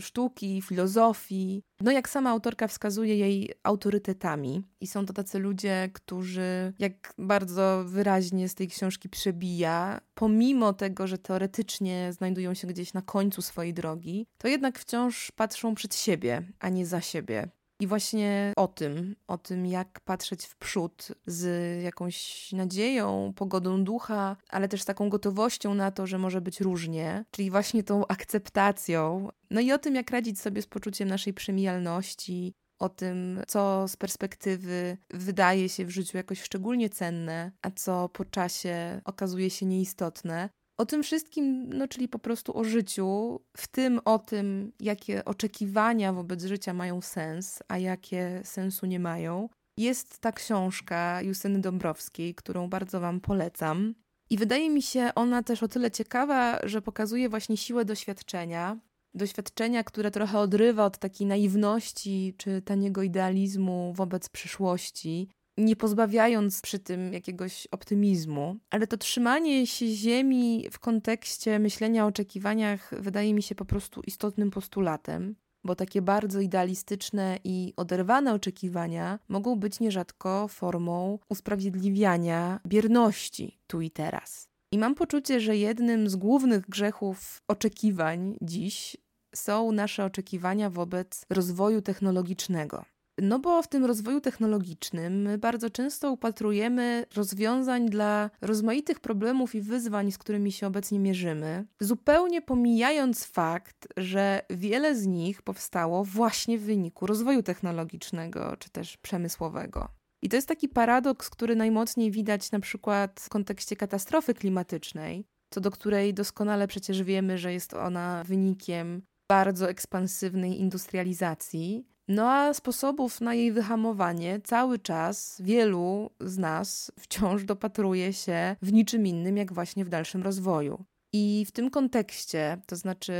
sztuki, 0.00 0.62
filozofii. 0.62 1.62
No, 1.80 1.90
jak 1.90 2.08
sama 2.08 2.30
autorka 2.30 2.68
wskazuje, 2.68 3.16
jej 3.16 3.52
autorytetami. 3.62 4.62
I 4.80 4.86
są 4.86 5.06
to 5.06 5.12
tacy 5.12 5.38
ludzie, 5.38 5.90
którzy, 5.92 6.72
jak 6.78 7.14
bardzo 7.18 7.84
wyraźnie 7.86 8.48
z 8.48 8.54
tej 8.54 8.68
książki 8.68 9.08
przebija, 9.08 10.00
pomimo 10.14 10.72
tego, 10.72 11.06
że 11.06 11.18
teoretycznie 11.18 12.12
znajdują 12.12 12.54
się 12.54 12.66
gdzieś 12.66 12.92
na 12.92 13.02
końcu 13.02 13.42
swojej 13.42 13.74
drogi, 13.74 14.26
to 14.38 14.48
jednak 14.48 14.78
wciąż 14.78 15.32
patrzą 15.36 15.74
przed 15.74 15.94
siebie, 15.94 16.42
a 16.60 16.68
nie 16.68 16.86
za 16.86 17.00
siebie. 17.00 17.48
I 17.80 17.86
właśnie 17.86 18.52
o 18.56 18.68
tym, 18.68 19.16
o 19.26 19.38
tym, 19.38 19.66
jak 19.66 20.00
patrzeć 20.00 20.46
w 20.46 20.56
przód 20.56 21.08
z 21.26 21.82
jakąś 21.82 22.48
nadzieją, 22.52 23.32
pogodą 23.36 23.84
ducha, 23.84 24.36
ale 24.48 24.68
też 24.68 24.84
taką 24.84 25.08
gotowością 25.08 25.74
na 25.74 25.90
to, 25.90 26.06
że 26.06 26.18
może 26.18 26.40
być 26.40 26.60
różnie, 26.60 27.24
czyli 27.30 27.50
właśnie 27.50 27.82
tą 27.82 28.06
akceptacją. 28.06 29.28
No 29.50 29.60
i 29.60 29.72
o 29.72 29.78
tym, 29.78 29.94
jak 29.94 30.10
radzić 30.10 30.40
sobie 30.40 30.62
z 30.62 30.66
poczuciem 30.66 31.08
naszej 31.08 31.34
przemijalności, 31.34 32.54
o 32.78 32.88
tym, 32.88 33.40
co 33.48 33.88
z 33.88 33.96
perspektywy 33.96 34.96
wydaje 35.10 35.68
się 35.68 35.84
w 35.84 35.90
życiu 35.90 36.16
jakoś 36.16 36.42
szczególnie 36.42 36.90
cenne, 36.90 37.52
a 37.62 37.70
co 37.70 38.08
po 38.08 38.24
czasie 38.24 39.00
okazuje 39.04 39.50
się 39.50 39.66
nieistotne. 39.66 40.50
O 40.80 40.86
tym 40.86 41.02
wszystkim, 41.02 41.72
no 41.72 41.88
czyli 41.88 42.08
po 42.08 42.18
prostu 42.18 42.58
o 42.58 42.64
życiu, 42.64 43.40
w 43.56 43.68
tym 43.68 44.00
o 44.04 44.18
tym, 44.18 44.72
jakie 44.80 45.24
oczekiwania 45.24 46.12
wobec 46.12 46.44
życia 46.44 46.74
mają 46.74 47.00
sens, 47.00 47.62
a 47.68 47.78
jakie 47.78 48.40
sensu 48.44 48.86
nie 48.86 49.00
mają. 49.00 49.48
Jest 49.76 50.18
ta 50.18 50.32
książka 50.32 51.22
Justyny 51.22 51.60
Dąbrowskiej, 51.60 52.34
którą 52.34 52.68
bardzo 52.68 53.00
Wam 53.00 53.20
polecam. 53.20 53.94
I 54.30 54.36
wydaje 54.38 54.70
mi 54.70 54.82
się 54.82 55.10
ona 55.14 55.42
też 55.42 55.62
o 55.62 55.68
tyle 55.68 55.90
ciekawa, 55.90 56.58
że 56.62 56.82
pokazuje 56.82 57.28
właśnie 57.28 57.56
siłę 57.56 57.84
doświadczenia. 57.84 58.78
Doświadczenia, 59.14 59.84
które 59.84 60.10
trochę 60.10 60.38
odrywa 60.38 60.84
od 60.84 60.98
takiej 60.98 61.26
naiwności 61.26 62.34
czy 62.36 62.62
taniego 62.62 63.02
idealizmu 63.02 63.92
wobec 63.96 64.28
przyszłości, 64.28 65.28
nie 65.60 65.76
pozbawiając 65.76 66.60
przy 66.60 66.78
tym 66.78 67.12
jakiegoś 67.12 67.66
optymizmu, 67.70 68.56
ale 68.70 68.86
to 68.86 68.96
trzymanie 68.96 69.66
się 69.66 69.86
ziemi 69.86 70.66
w 70.70 70.78
kontekście 70.78 71.58
myślenia 71.58 72.04
o 72.04 72.08
oczekiwaniach 72.08 72.94
wydaje 72.98 73.34
mi 73.34 73.42
się 73.42 73.54
po 73.54 73.64
prostu 73.64 74.00
istotnym 74.00 74.50
postulatem, 74.50 75.36
bo 75.64 75.74
takie 75.74 76.02
bardzo 76.02 76.40
idealistyczne 76.40 77.38
i 77.44 77.72
oderwane 77.76 78.34
oczekiwania 78.34 79.18
mogą 79.28 79.56
być 79.56 79.80
nierzadko 79.80 80.48
formą 80.48 81.18
usprawiedliwiania 81.28 82.60
bierności 82.66 83.58
tu 83.66 83.80
i 83.80 83.90
teraz. 83.90 84.48
I 84.72 84.78
mam 84.78 84.94
poczucie, 84.94 85.40
że 85.40 85.56
jednym 85.56 86.08
z 86.08 86.16
głównych 86.16 86.68
grzechów 86.68 87.42
oczekiwań 87.48 88.36
dziś 88.42 88.96
są 89.34 89.72
nasze 89.72 90.04
oczekiwania 90.04 90.70
wobec 90.70 91.24
rozwoju 91.30 91.82
technologicznego 91.82 92.84
No 93.22 93.38
bo 93.38 93.62
w 93.62 93.68
tym 93.68 93.84
rozwoju 93.84 94.20
technologicznym 94.20 95.28
bardzo 95.38 95.70
często 95.70 96.12
upatrujemy 96.12 97.06
rozwiązań 97.16 97.88
dla 97.88 98.30
rozmaitych 98.40 99.00
problemów 99.00 99.54
i 99.54 99.60
wyzwań, 99.60 100.12
z 100.12 100.18
którymi 100.18 100.52
się 100.52 100.66
obecnie 100.66 100.98
mierzymy, 100.98 101.66
zupełnie 101.80 102.42
pomijając 102.42 103.24
fakt, 103.24 103.88
że 103.96 104.42
wiele 104.50 104.96
z 104.96 105.06
nich 105.06 105.42
powstało 105.42 106.04
właśnie 106.04 106.58
w 106.58 106.62
wyniku 106.62 107.06
rozwoju 107.06 107.42
technologicznego 107.42 108.56
czy 108.56 108.70
też 108.70 108.96
przemysłowego. 108.96 109.88
I 110.22 110.28
to 110.28 110.36
jest 110.36 110.48
taki 110.48 110.68
paradoks, 110.68 111.30
który 111.30 111.56
najmocniej 111.56 112.10
widać 112.10 112.52
na 112.52 112.60
przykład 112.60 113.20
w 113.20 113.28
kontekście 113.28 113.76
katastrofy 113.76 114.34
klimatycznej, 114.34 115.24
co 115.50 115.60
do 115.60 115.70
której 115.70 116.14
doskonale 116.14 116.68
przecież 116.68 117.02
wiemy, 117.02 117.38
że 117.38 117.52
jest 117.52 117.74
ona 117.74 118.24
wynikiem 118.24 119.02
bardzo 119.30 119.70
ekspansywnej 119.70 120.60
industrializacji. 120.60 121.89
No 122.08 122.30
a 122.30 122.54
sposobów 122.54 123.20
na 123.20 123.34
jej 123.34 123.52
wyhamowanie 123.52 124.40
cały 124.40 124.78
czas 124.78 125.40
wielu 125.44 126.10
z 126.20 126.38
nas 126.38 126.92
wciąż 126.98 127.44
dopatruje 127.44 128.12
się 128.12 128.56
w 128.62 128.72
niczym 128.72 129.06
innym, 129.06 129.36
jak 129.36 129.52
właśnie 129.52 129.84
w 129.84 129.88
dalszym 129.88 130.22
rozwoju. 130.22 130.84
I 131.12 131.44
w 131.48 131.52
tym 131.52 131.70
kontekście, 131.70 132.62
to 132.66 132.76
znaczy 132.76 133.12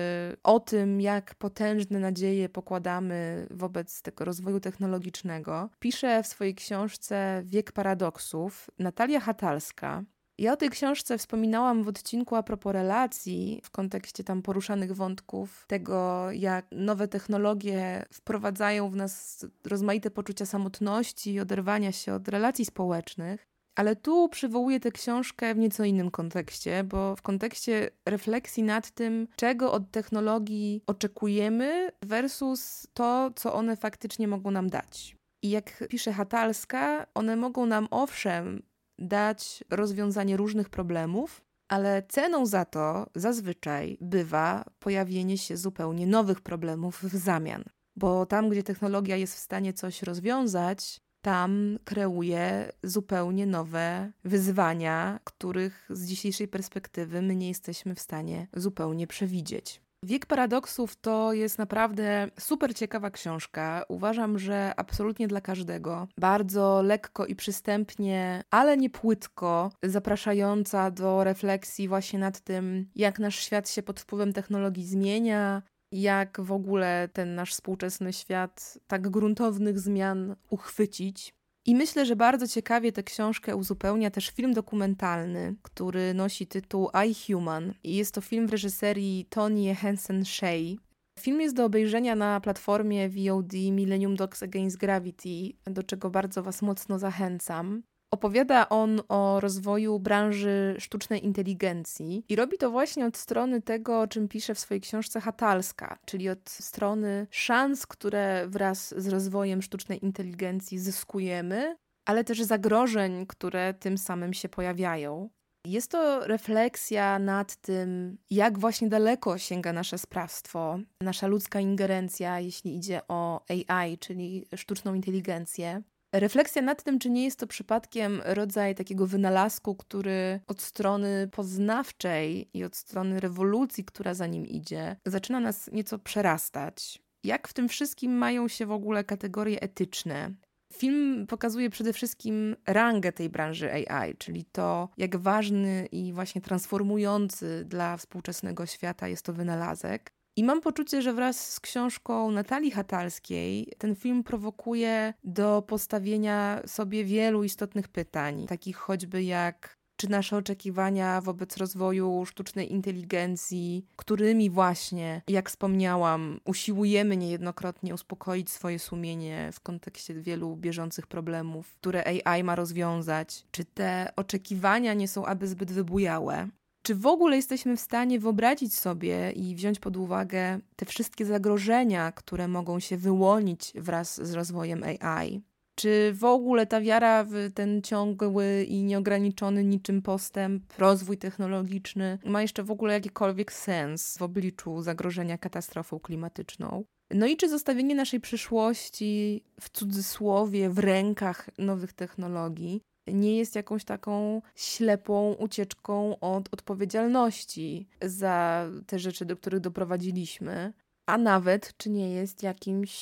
o 0.42 0.60
tym, 0.60 1.00
jak 1.00 1.34
potężne 1.34 1.98
nadzieje 1.98 2.48
pokładamy 2.48 3.46
wobec 3.50 4.02
tego 4.02 4.24
rozwoju 4.24 4.60
technologicznego, 4.60 5.70
pisze 5.78 6.22
w 6.22 6.26
swojej 6.26 6.54
książce 6.54 7.42
Wiek 7.44 7.72
Paradoksów 7.72 8.70
Natalia 8.78 9.20
Hatalska. 9.20 10.04
Ja 10.40 10.52
o 10.52 10.56
tej 10.56 10.70
książce 10.70 11.18
wspominałam 11.18 11.82
w 11.82 11.88
odcinku 11.88 12.36
a 12.36 12.42
propos 12.42 12.72
relacji, 12.72 13.60
w 13.64 13.70
kontekście 13.70 14.24
tam 14.24 14.42
poruszanych 14.42 14.92
wątków, 14.96 15.64
tego 15.66 16.28
jak 16.32 16.66
nowe 16.72 17.08
technologie 17.08 18.04
wprowadzają 18.12 18.90
w 18.90 18.96
nas 18.96 19.46
rozmaite 19.66 20.10
poczucia 20.10 20.46
samotności 20.46 21.32
i 21.32 21.40
oderwania 21.40 21.92
się 21.92 22.14
od 22.14 22.28
relacji 22.28 22.64
społecznych. 22.64 23.46
Ale 23.74 23.96
tu 23.96 24.28
przywołuję 24.28 24.80
tę 24.80 24.90
książkę 24.90 25.54
w 25.54 25.58
nieco 25.58 25.84
innym 25.84 26.10
kontekście, 26.10 26.84
bo 26.84 27.16
w 27.16 27.22
kontekście 27.22 27.90
refleksji 28.06 28.62
nad 28.62 28.90
tym, 28.90 29.28
czego 29.36 29.72
od 29.72 29.90
technologii 29.90 30.82
oczekujemy, 30.86 31.90
versus 32.02 32.86
to, 32.94 33.30
co 33.36 33.54
one 33.54 33.76
faktycznie 33.76 34.28
mogą 34.28 34.50
nam 34.50 34.70
dać. 34.70 35.16
I 35.42 35.50
jak 35.50 35.84
pisze 35.88 36.12
Hatalska, 36.12 37.06
one 37.14 37.36
mogą 37.36 37.66
nam 37.66 37.88
owszem 37.90 38.62
dać 39.00 39.64
rozwiązanie 39.70 40.36
różnych 40.36 40.68
problemów, 40.68 41.42
ale 41.68 42.02
ceną 42.08 42.46
za 42.46 42.64
to 42.64 43.06
zazwyczaj 43.14 43.98
bywa 44.00 44.64
pojawienie 44.78 45.38
się 45.38 45.56
zupełnie 45.56 46.06
nowych 46.06 46.40
problemów 46.40 47.02
w 47.02 47.16
zamian. 47.16 47.64
Bo 47.96 48.26
tam, 48.26 48.48
gdzie 48.48 48.62
technologia 48.62 49.16
jest 49.16 49.34
w 49.34 49.38
stanie 49.38 49.72
coś 49.72 50.02
rozwiązać, 50.02 51.00
tam 51.22 51.78
kreuje 51.84 52.72
zupełnie 52.82 53.46
nowe 53.46 54.12
wyzwania, 54.24 55.20
których 55.24 55.88
z 55.90 56.06
dzisiejszej 56.06 56.48
perspektywy 56.48 57.22
my 57.22 57.36
nie 57.36 57.48
jesteśmy 57.48 57.94
w 57.94 58.00
stanie 58.00 58.48
zupełnie 58.56 59.06
przewidzieć. 59.06 59.82
Wiek 60.04 60.26
Paradoksów 60.26 60.96
to 60.96 61.32
jest 61.32 61.58
naprawdę 61.58 62.28
super 62.38 62.74
ciekawa 62.74 63.10
książka. 63.10 63.84
Uważam, 63.88 64.38
że 64.38 64.72
absolutnie 64.76 65.28
dla 65.28 65.40
każdego. 65.40 66.08
Bardzo 66.18 66.82
lekko 66.82 67.26
i 67.26 67.34
przystępnie, 67.34 68.44
ale 68.50 68.76
nie 68.76 68.90
płytko, 68.90 69.72
zapraszająca 69.82 70.90
do 70.90 71.24
refleksji 71.24 71.88
właśnie 71.88 72.18
nad 72.18 72.40
tym, 72.40 72.90
jak 72.96 73.18
nasz 73.18 73.38
świat 73.38 73.70
się 73.70 73.82
pod 73.82 74.00
wpływem 74.00 74.32
technologii 74.32 74.86
zmienia, 74.86 75.62
jak 75.92 76.40
w 76.40 76.52
ogóle 76.52 77.08
ten 77.12 77.34
nasz 77.34 77.52
współczesny 77.52 78.12
świat 78.12 78.78
tak 78.86 79.08
gruntownych 79.08 79.78
zmian 79.78 80.36
uchwycić. 80.50 81.34
I 81.66 81.74
myślę, 81.74 82.06
że 82.06 82.16
bardzo 82.16 82.48
ciekawie 82.48 82.92
tę 82.92 83.02
książkę 83.02 83.56
uzupełnia 83.56 84.10
też 84.10 84.30
film 84.30 84.54
dokumentalny, 84.54 85.56
który 85.62 86.14
nosi 86.14 86.46
tytuł 86.46 86.90
I 87.08 87.14
Human. 87.14 87.74
I 87.84 87.96
jest 87.96 88.14
to 88.14 88.20
film 88.20 88.46
w 88.46 88.50
reżyserii 88.50 89.26
Tony 89.30 89.74
Hansen 89.74 90.24
Shea. 90.24 90.76
Film 91.20 91.40
jest 91.40 91.56
do 91.56 91.64
obejrzenia 91.64 92.14
na 92.14 92.40
platformie 92.40 93.08
VOD 93.08 93.52
Millennium 93.52 94.16
Dogs 94.16 94.42
Against 94.42 94.76
Gravity, 94.76 95.52
do 95.66 95.82
czego 95.82 96.10
bardzo 96.10 96.42
Was 96.42 96.62
mocno 96.62 96.98
zachęcam. 96.98 97.82
Opowiada 98.14 98.68
on 98.68 99.00
o 99.08 99.40
rozwoju 99.40 99.98
branży 99.98 100.76
sztucznej 100.78 101.24
inteligencji 101.24 102.24
i 102.28 102.36
robi 102.36 102.58
to 102.58 102.70
właśnie 102.70 103.06
od 103.06 103.16
strony 103.16 103.62
tego, 103.62 104.00
o 104.00 104.08
czym 104.08 104.28
pisze 104.28 104.54
w 104.54 104.58
swojej 104.58 104.80
książce 104.80 105.20
Hatalska, 105.20 105.98
czyli 106.06 106.28
od 106.28 106.50
strony 106.50 107.26
szans, 107.30 107.86
które 107.86 108.48
wraz 108.48 108.94
z 108.96 109.08
rozwojem 109.08 109.62
sztucznej 109.62 110.04
inteligencji 110.04 110.78
zyskujemy, 110.78 111.76
ale 112.08 112.24
też 112.24 112.42
zagrożeń, 112.42 113.26
które 113.26 113.74
tym 113.74 113.98
samym 113.98 114.34
się 114.34 114.48
pojawiają. 114.48 115.30
Jest 115.66 115.90
to 115.90 116.26
refleksja 116.26 117.18
nad 117.18 117.56
tym, 117.56 118.18
jak 118.30 118.58
właśnie 118.58 118.88
daleko 118.88 119.38
sięga 119.38 119.72
nasze 119.72 119.98
sprawstwo, 119.98 120.78
nasza 121.02 121.26
ludzka 121.26 121.60
ingerencja, 121.60 122.40
jeśli 122.40 122.76
idzie 122.76 123.00
o 123.08 123.40
AI, 123.48 123.98
czyli 123.98 124.46
sztuczną 124.56 124.94
inteligencję. 124.94 125.82
Refleksja 126.12 126.62
nad 126.62 126.82
tym, 126.82 126.98
czy 126.98 127.10
nie 127.10 127.24
jest 127.24 127.38
to 127.38 127.46
przypadkiem 127.46 128.22
rodzaj 128.24 128.74
takiego 128.74 129.06
wynalazku, 129.06 129.74
który 129.74 130.40
od 130.46 130.62
strony 130.62 131.28
poznawczej 131.32 132.50
i 132.54 132.64
od 132.64 132.76
strony 132.76 133.20
rewolucji, 133.20 133.84
która 133.84 134.14
za 134.14 134.26
nim 134.26 134.46
idzie, 134.46 134.96
zaczyna 135.06 135.40
nas 135.40 135.70
nieco 135.72 135.98
przerastać. 135.98 137.02
Jak 137.24 137.48
w 137.48 137.52
tym 137.52 137.68
wszystkim 137.68 138.12
mają 138.12 138.48
się 138.48 138.66
w 138.66 138.72
ogóle 138.72 139.04
kategorie 139.04 139.60
etyczne? 139.60 140.34
Film 140.72 141.26
pokazuje 141.26 141.70
przede 141.70 141.92
wszystkim 141.92 142.56
rangę 142.66 143.12
tej 143.12 143.28
branży 143.28 143.72
AI, 143.72 144.16
czyli 144.16 144.44
to, 144.44 144.88
jak 144.96 145.16
ważny 145.16 145.88
i 145.92 146.12
właśnie 146.12 146.40
transformujący 146.40 147.64
dla 147.64 147.96
współczesnego 147.96 148.66
świata 148.66 149.08
jest 149.08 149.24
to 149.24 149.32
wynalazek. 149.32 150.12
I 150.40 150.44
mam 150.44 150.60
poczucie, 150.60 151.02
że 151.02 151.12
wraz 151.12 151.52
z 151.52 151.60
książką 151.60 152.30
Natalii 152.30 152.70
Hatalskiej 152.70 153.72
ten 153.78 153.96
film 153.96 154.22
prowokuje 154.24 155.14
do 155.24 155.62
postawienia 155.66 156.60
sobie 156.66 157.04
wielu 157.04 157.44
istotnych 157.44 157.88
pytań, 157.88 158.46
takich 158.46 158.76
choćby 158.76 159.22
jak 159.22 159.78
czy 159.96 160.10
nasze 160.10 160.36
oczekiwania 160.36 161.20
wobec 161.20 161.56
rozwoju 161.56 162.26
sztucznej 162.26 162.72
inteligencji, 162.72 163.86
którymi 163.96 164.50
właśnie, 164.50 165.22
jak 165.28 165.50
wspomniałam, 165.50 166.40
usiłujemy 166.44 167.16
niejednokrotnie 167.16 167.94
uspokoić 167.94 168.50
swoje 168.50 168.78
sumienie 168.78 169.50
w 169.52 169.60
kontekście 169.60 170.14
wielu 170.14 170.56
bieżących 170.56 171.06
problemów, 171.06 171.74
które 171.74 172.04
AI 172.06 172.44
ma 172.44 172.56
rozwiązać, 172.56 173.46
czy 173.50 173.64
te 173.64 174.12
oczekiwania 174.16 174.94
nie 174.94 175.08
są 175.08 175.26
aby 175.26 175.46
zbyt 175.46 175.72
wybujałe. 175.72 176.48
Czy 176.82 176.94
w 176.94 177.06
ogóle 177.06 177.36
jesteśmy 177.36 177.76
w 177.76 177.80
stanie 177.80 178.20
wyobrazić 178.20 178.74
sobie 178.74 179.32
i 179.32 179.54
wziąć 179.54 179.78
pod 179.78 179.96
uwagę 179.96 180.58
te 180.76 180.86
wszystkie 180.86 181.24
zagrożenia, 181.24 182.12
które 182.12 182.48
mogą 182.48 182.80
się 182.80 182.96
wyłonić 182.96 183.72
wraz 183.74 184.26
z 184.26 184.34
rozwojem 184.34 184.82
AI? 185.00 185.42
Czy 185.74 186.12
w 186.14 186.24
ogóle 186.24 186.66
ta 186.66 186.80
wiara 186.80 187.24
w 187.24 187.32
ten 187.54 187.82
ciągły 187.82 188.64
i 188.68 188.82
nieograniczony 188.82 189.64
niczym 189.64 190.02
postęp, 190.02 190.78
rozwój 190.78 191.18
technologiczny 191.18 192.18
ma 192.24 192.42
jeszcze 192.42 192.62
w 192.62 192.70
ogóle 192.70 192.94
jakikolwiek 192.94 193.52
sens 193.52 194.18
w 194.18 194.22
obliczu 194.22 194.82
zagrożenia 194.82 195.38
katastrofą 195.38 196.00
klimatyczną? 196.00 196.84
No 197.10 197.26
i 197.26 197.36
czy 197.36 197.48
zostawienie 197.48 197.94
naszej 197.94 198.20
przyszłości 198.20 199.44
w 199.60 199.70
cudzysłowie 199.70 200.70
w 200.70 200.78
rękach 200.78 201.50
nowych 201.58 201.92
technologii 201.92 202.82
nie 203.12 203.38
jest 203.38 203.54
jakąś 203.54 203.84
taką 203.84 204.42
ślepą 204.54 205.32
ucieczką 205.32 206.20
od 206.20 206.54
odpowiedzialności 206.54 207.88
za 208.02 208.66
te 208.86 208.98
rzeczy, 208.98 209.24
do 209.24 209.36
których 209.36 209.60
doprowadziliśmy, 209.60 210.72
a 211.06 211.18
nawet 211.18 211.76
czy 211.76 211.90
nie 211.90 212.10
jest 212.10 212.42
jakimś 212.42 212.94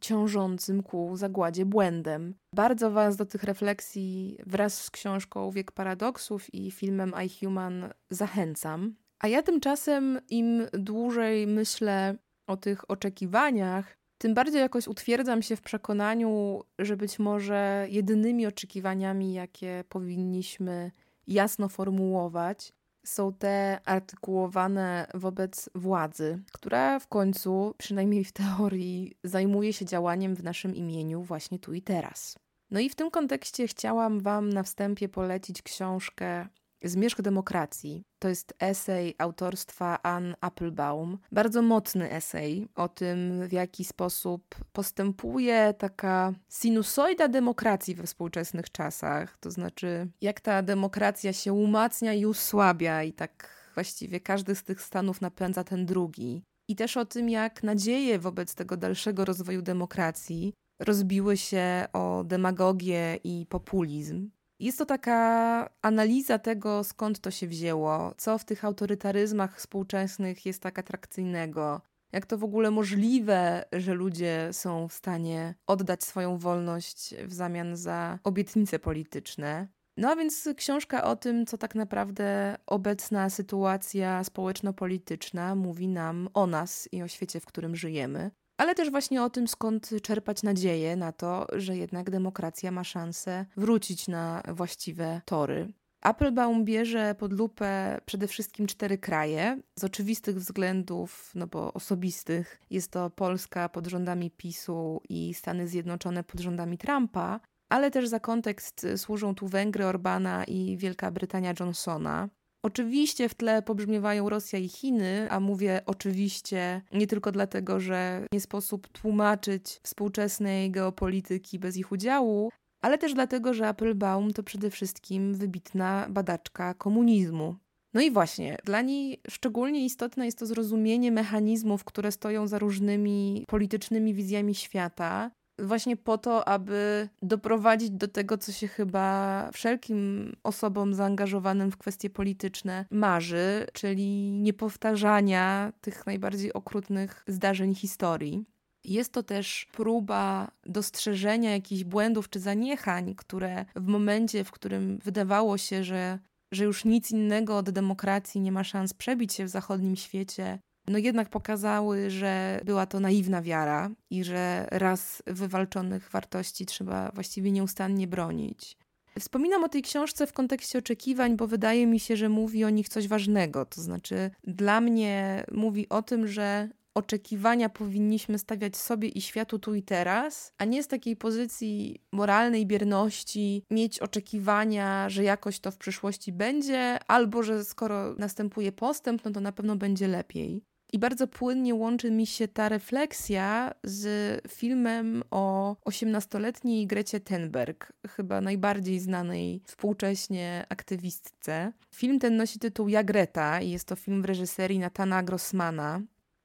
ciążącym 0.00 0.82
ku 0.82 1.16
zagładzie 1.16 1.66
błędem. 1.66 2.34
Bardzo 2.54 2.90
Was 2.90 3.16
do 3.16 3.26
tych 3.26 3.42
refleksji 3.42 4.38
wraz 4.46 4.82
z 4.82 4.90
książką 4.90 5.50
Wiek 5.50 5.72
Paradoksów 5.72 6.54
i 6.54 6.70
filmem 6.70 7.14
I 7.24 7.44
Human 7.44 7.92
zachęcam. 8.10 8.94
A 9.20 9.28
ja 9.28 9.42
tymczasem 9.42 10.20
im 10.28 10.66
dłużej 10.72 11.46
myślę 11.46 12.16
o 12.46 12.56
tych 12.56 12.90
oczekiwaniach, 12.90 14.01
tym 14.22 14.34
bardziej 14.34 14.60
jakoś 14.60 14.88
utwierdzam 14.88 15.42
się 15.42 15.56
w 15.56 15.60
przekonaniu, 15.60 16.62
że 16.78 16.96
być 16.96 17.18
może 17.18 17.86
jedynymi 17.90 18.46
oczekiwaniami, 18.46 19.32
jakie 19.32 19.84
powinniśmy 19.88 20.90
jasno 21.26 21.68
formułować, 21.68 22.72
są 23.04 23.32
te 23.32 23.80
artykułowane 23.84 25.06
wobec 25.14 25.70
władzy, 25.74 26.42
która 26.52 26.98
w 26.98 27.06
końcu, 27.06 27.74
przynajmniej 27.78 28.24
w 28.24 28.32
teorii, 28.32 29.16
zajmuje 29.24 29.72
się 29.72 29.84
działaniem 29.84 30.34
w 30.34 30.44
naszym 30.44 30.74
imieniu 30.74 31.22
właśnie 31.22 31.58
tu 31.58 31.74
i 31.74 31.82
teraz. 31.82 32.38
No 32.70 32.80
i 32.80 32.88
w 32.88 32.94
tym 32.94 33.10
kontekście 33.10 33.68
chciałam 33.68 34.20
Wam 34.20 34.52
na 34.52 34.62
wstępie 34.62 35.08
polecić 35.08 35.62
książkę 35.62 36.46
Zmierzch 36.84 37.22
demokracji. 37.22 38.02
To 38.18 38.28
jest 38.28 38.54
esej 38.58 39.14
autorstwa 39.18 40.02
Ann 40.02 40.34
Applebaum. 40.40 41.18
Bardzo 41.32 41.62
mocny 41.62 42.10
esej 42.10 42.68
o 42.74 42.88
tym, 42.88 43.48
w 43.48 43.52
jaki 43.52 43.84
sposób 43.84 44.54
postępuje 44.72 45.74
taka 45.78 46.32
sinusoida 46.50 47.28
demokracji 47.28 47.94
we 47.94 48.02
współczesnych 48.02 48.72
czasach. 48.72 49.38
To 49.40 49.50
znaczy, 49.50 50.08
jak 50.20 50.40
ta 50.40 50.62
demokracja 50.62 51.32
się 51.32 51.52
umacnia 51.52 52.14
i 52.14 52.26
usłabia, 52.26 53.02
i 53.02 53.12
tak 53.12 53.62
właściwie 53.74 54.20
każdy 54.20 54.54
z 54.54 54.64
tych 54.64 54.82
stanów 54.82 55.20
napędza 55.20 55.64
ten 55.64 55.86
drugi. 55.86 56.42
I 56.68 56.76
też 56.76 56.96
o 56.96 57.04
tym, 57.04 57.30
jak 57.30 57.62
nadzieje 57.62 58.18
wobec 58.18 58.54
tego 58.54 58.76
dalszego 58.76 59.24
rozwoju 59.24 59.62
demokracji 59.62 60.54
rozbiły 60.80 61.36
się 61.36 61.86
o 61.92 62.24
demagogię 62.24 63.18
i 63.24 63.46
populizm. 63.46 64.30
Jest 64.62 64.78
to 64.78 64.86
taka 64.86 65.70
analiza 65.82 66.38
tego, 66.38 66.84
skąd 66.84 67.20
to 67.20 67.30
się 67.30 67.46
wzięło, 67.46 68.14
co 68.16 68.38
w 68.38 68.44
tych 68.44 68.64
autorytaryzmach 68.64 69.58
współczesnych 69.58 70.46
jest 70.46 70.62
tak 70.62 70.78
atrakcyjnego, 70.78 71.80
jak 72.12 72.26
to 72.26 72.38
w 72.38 72.44
ogóle 72.44 72.70
możliwe, 72.70 73.64
że 73.72 73.94
ludzie 73.94 74.48
są 74.52 74.88
w 74.88 74.92
stanie 74.92 75.54
oddać 75.66 76.04
swoją 76.04 76.38
wolność 76.38 77.14
w 77.24 77.32
zamian 77.32 77.76
za 77.76 78.18
obietnice 78.24 78.78
polityczne. 78.78 79.68
No 79.96 80.10
a 80.10 80.16
więc 80.16 80.48
książka 80.56 81.04
o 81.04 81.16
tym, 81.16 81.46
co 81.46 81.58
tak 81.58 81.74
naprawdę 81.74 82.56
obecna 82.66 83.30
sytuacja 83.30 84.24
społeczno-polityczna 84.24 85.54
mówi 85.54 85.88
nam 85.88 86.28
o 86.34 86.46
nas 86.46 86.88
i 86.92 87.02
o 87.02 87.08
świecie, 87.08 87.40
w 87.40 87.46
którym 87.46 87.76
żyjemy 87.76 88.30
ale 88.62 88.74
też 88.74 88.90
właśnie 88.90 89.22
o 89.22 89.30
tym, 89.30 89.48
skąd 89.48 89.90
czerpać 90.02 90.42
nadzieję 90.42 90.96
na 90.96 91.12
to, 91.12 91.46
że 91.52 91.76
jednak 91.76 92.10
demokracja 92.10 92.70
ma 92.70 92.84
szansę 92.84 93.46
wrócić 93.56 94.08
na 94.08 94.42
właściwe 94.48 95.20
tory. 95.24 95.72
Applebaum 96.02 96.64
bierze 96.64 97.14
pod 97.18 97.32
lupę 97.32 98.00
przede 98.06 98.28
wszystkim 98.28 98.66
cztery 98.66 98.98
kraje. 98.98 99.60
Z 99.78 99.84
oczywistych 99.84 100.36
względów, 100.36 101.32
no 101.34 101.46
bo 101.46 101.72
osobistych, 101.72 102.60
jest 102.70 102.90
to 102.90 103.10
Polska 103.10 103.68
pod 103.68 103.86
rządami 103.86 104.30
PiSu 104.30 105.00
i 105.08 105.34
Stany 105.34 105.68
Zjednoczone 105.68 106.24
pod 106.24 106.40
rządami 106.40 106.78
Trumpa, 106.78 107.40
ale 107.68 107.90
też 107.90 108.08
za 108.08 108.20
kontekst 108.20 108.86
służą 108.96 109.34
tu 109.34 109.46
Węgry 109.46 109.86
Orbana 109.86 110.44
i 110.44 110.76
Wielka 110.76 111.10
Brytania 111.10 111.54
Johnsona. 111.60 112.28
Oczywiście 112.64 113.28
w 113.28 113.34
tle 113.34 113.62
pobrzmiewają 113.62 114.28
Rosja 114.28 114.58
i 114.58 114.68
Chiny, 114.68 115.30
a 115.30 115.40
mówię 115.40 115.80
oczywiście 115.86 116.82
nie 116.92 117.06
tylko 117.06 117.32
dlatego, 117.32 117.80
że 117.80 118.26
nie 118.32 118.40
sposób 118.40 118.88
tłumaczyć 118.88 119.80
współczesnej 119.82 120.70
geopolityki 120.70 121.58
bez 121.58 121.76
ich 121.76 121.92
udziału, 121.92 122.50
ale 122.82 122.98
też 122.98 123.14
dlatego, 123.14 123.54
że 123.54 123.68
Applebaum 123.68 124.32
to 124.32 124.42
przede 124.42 124.70
wszystkim 124.70 125.34
wybitna 125.34 126.06
badaczka 126.10 126.74
komunizmu. 126.74 127.56
No 127.94 128.00
i 128.00 128.10
właśnie, 128.10 128.56
dla 128.64 128.82
niej 128.82 129.20
szczególnie 129.30 129.84
istotne 129.84 130.26
jest 130.26 130.38
to 130.38 130.46
zrozumienie 130.46 131.12
mechanizmów, 131.12 131.84
które 131.84 132.12
stoją 132.12 132.46
za 132.46 132.58
różnymi 132.58 133.44
politycznymi 133.48 134.14
wizjami 134.14 134.54
świata, 134.54 135.30
właśnie 135.58 135.96
po 135.96 136.18
to, 136.18 136.48
aby 136.48 137.08
doprowadzić 137.22 137.90
do 137.90 138.08
tego, 138.08 138.38
co 138.38 138.52
się 138.52 138.68
chyba 138.68 139.50
wszelkim 139.52 140.32
osobom 140.42 140.94
zaangażowanym 140.94 141.70
w 141.70 141.76
kwestie 141.76 142.10
polityczne 142.10 142.86
marzy, 142.90 143.66
czyli 143.72 144.32
niepowtarzania 144.32 145.72
tych 145.80 146.06
najbardziej 146.06 146.52
okrutnych 146.52 147.24
zdarzeń 147.26 147.74
historii. 147.74 148.44
Jest 148.84 149.12
to 149.12 149.22
też 149.22 149.66
próba 149.72 150.50
dostrzeżenia 150.66 151.50
jakichś 151.50 151.84
błędów 151.84 152.28
czy 152.28 152.40
zaniechań, 152.40 153.14
które 153.14 153.64
w 153.76 153.86
momencie, 153.86 154.44
w 154.44 154.50
którym 154.50 154.98
wydawało 154.98 155.58
się, 155.58 155.84
że, 155.84 156.18
że 156.52 156.64
już 156.64 156.84
nic 156.84 157.10
innego 157.10 157.56
od 157.56 157.70
demokracji 157.70 158.40
nie 158.40 158.52
ma 158.52 158.64
szans 158.64 158.94
przebić 158.94 159.32
się 159.32 159.44
w 159.44 159.48
zachodnim 159.48 159.96
świecie, 159.96 160.58
no 160.86 160.98
jednak 160.98 161.28
pokazały, 161.28 162.10
że 162.10 162.60
była 162.64 162.86
to 162.86 163.00
naiwna 163.00 163.42
wiara 163.42 163.90
i 164.10 164.24
że 164.24 164.68
raz 164.70 165.22
wywalczonych 165.26 166.10
wartości 166.10 166.66
trzeba 166.66 167.10
właściwie 167.14 167.52
nieustannie 167.52 168.06
bronić. 168.06 168.76
Wspominam 169.18 169.64
o 169.64 169.68
tej 169.68 169.82
książce 169.82 170.26
w 170.26 170.32
kontekście 170.32 170.78
oczekiwań, 170.78 171.36
bo 171.36 171.46
wydaje 171.46 171.86
mi 171.86 172.00
się, 172.00 172.16
że 172.16 172.28
mówi 172.28 172.64
o 172.64 172.70
nich 172.70 172.88
coś 172.88 173.08
ważnego. 173.08 173.66
To 173.66 173.82
znaczy, 173.82 174.30
dla 174.44 174.80
mnie 174.80 175.44
mówi 175.52 175.88
o 175.88 176.02
tym, 176.02 176.26
że 176.26 176.68
oczekiwania 176.94 177.68
powinniśmy 177.68 178.38
stawiać 178.38 178.76
sobie 178.76 179.08
i 179.08 179.20
światu 179.20 179.58
tu 179.58 179.74
i 179.74 179.82
teraz, 179.82 180.52
a 180.58 180.64
nie 180.64 180.82
z 180.82 180.88
takiej 180.88 181.16
pozycji 181.16 182.00
moralnej 182.12 182.66
bierności 182.66 183.64
mieć 183.70 184.00
oczekiwania, 184.00 185.08
że 185.08 185.24
jakoś 185.24 185.60
to 185.60 185.70
w 185.70 185.76
przyszłości 185.76 186.32
będzie, 186.32 186.98
albo 187.08 187.42
że 187.42 187.64
skoro 187.64 188.14
następuje 188.14 188.72
postęp, 188.72 189.24
no 189.24 189.30
to 189.30 189.40
na 189.40 189.52
pewno 189.52 189.76
będzie 189.76 190.08
lepiej. 190.08 190.64
I 190.94 190.98
bardzo 190.98 191.28
płynnie 191.28 191.74
łączy 191.74 192.10
mi 192.10 192.26
się 192.26 192.48
ta 192.48 192.68
refleksja 192.68 193.74
z 193.84 194.40
filmem 194.48 195.22
o 195.30 195.76
18-letniej 195.84 196.86
Grecie 196.86 197.20
Thunberg, 197.20 197.92
chyba 198.08 198.40
najbardziej 198.40 199.00
znanej 199.00 199.62
współcześnie 199.66 200.66
aktywistce. 200.68 201.72
Film 201.94 202.18
ten 202.18 202.36
nosi 202.36 202.58
tytuł 202.58 202.88
Ja 202.88 203.04
Greta 203.04 203.60
i 203.60 203.70
jest 203.70 203.88
to 203.88 203.96
film 203.96 204.22
w 204.22 204.24
reżyserii 204.24 204.78
Natana 204.78 205.22
Grossmana 205.22 206.00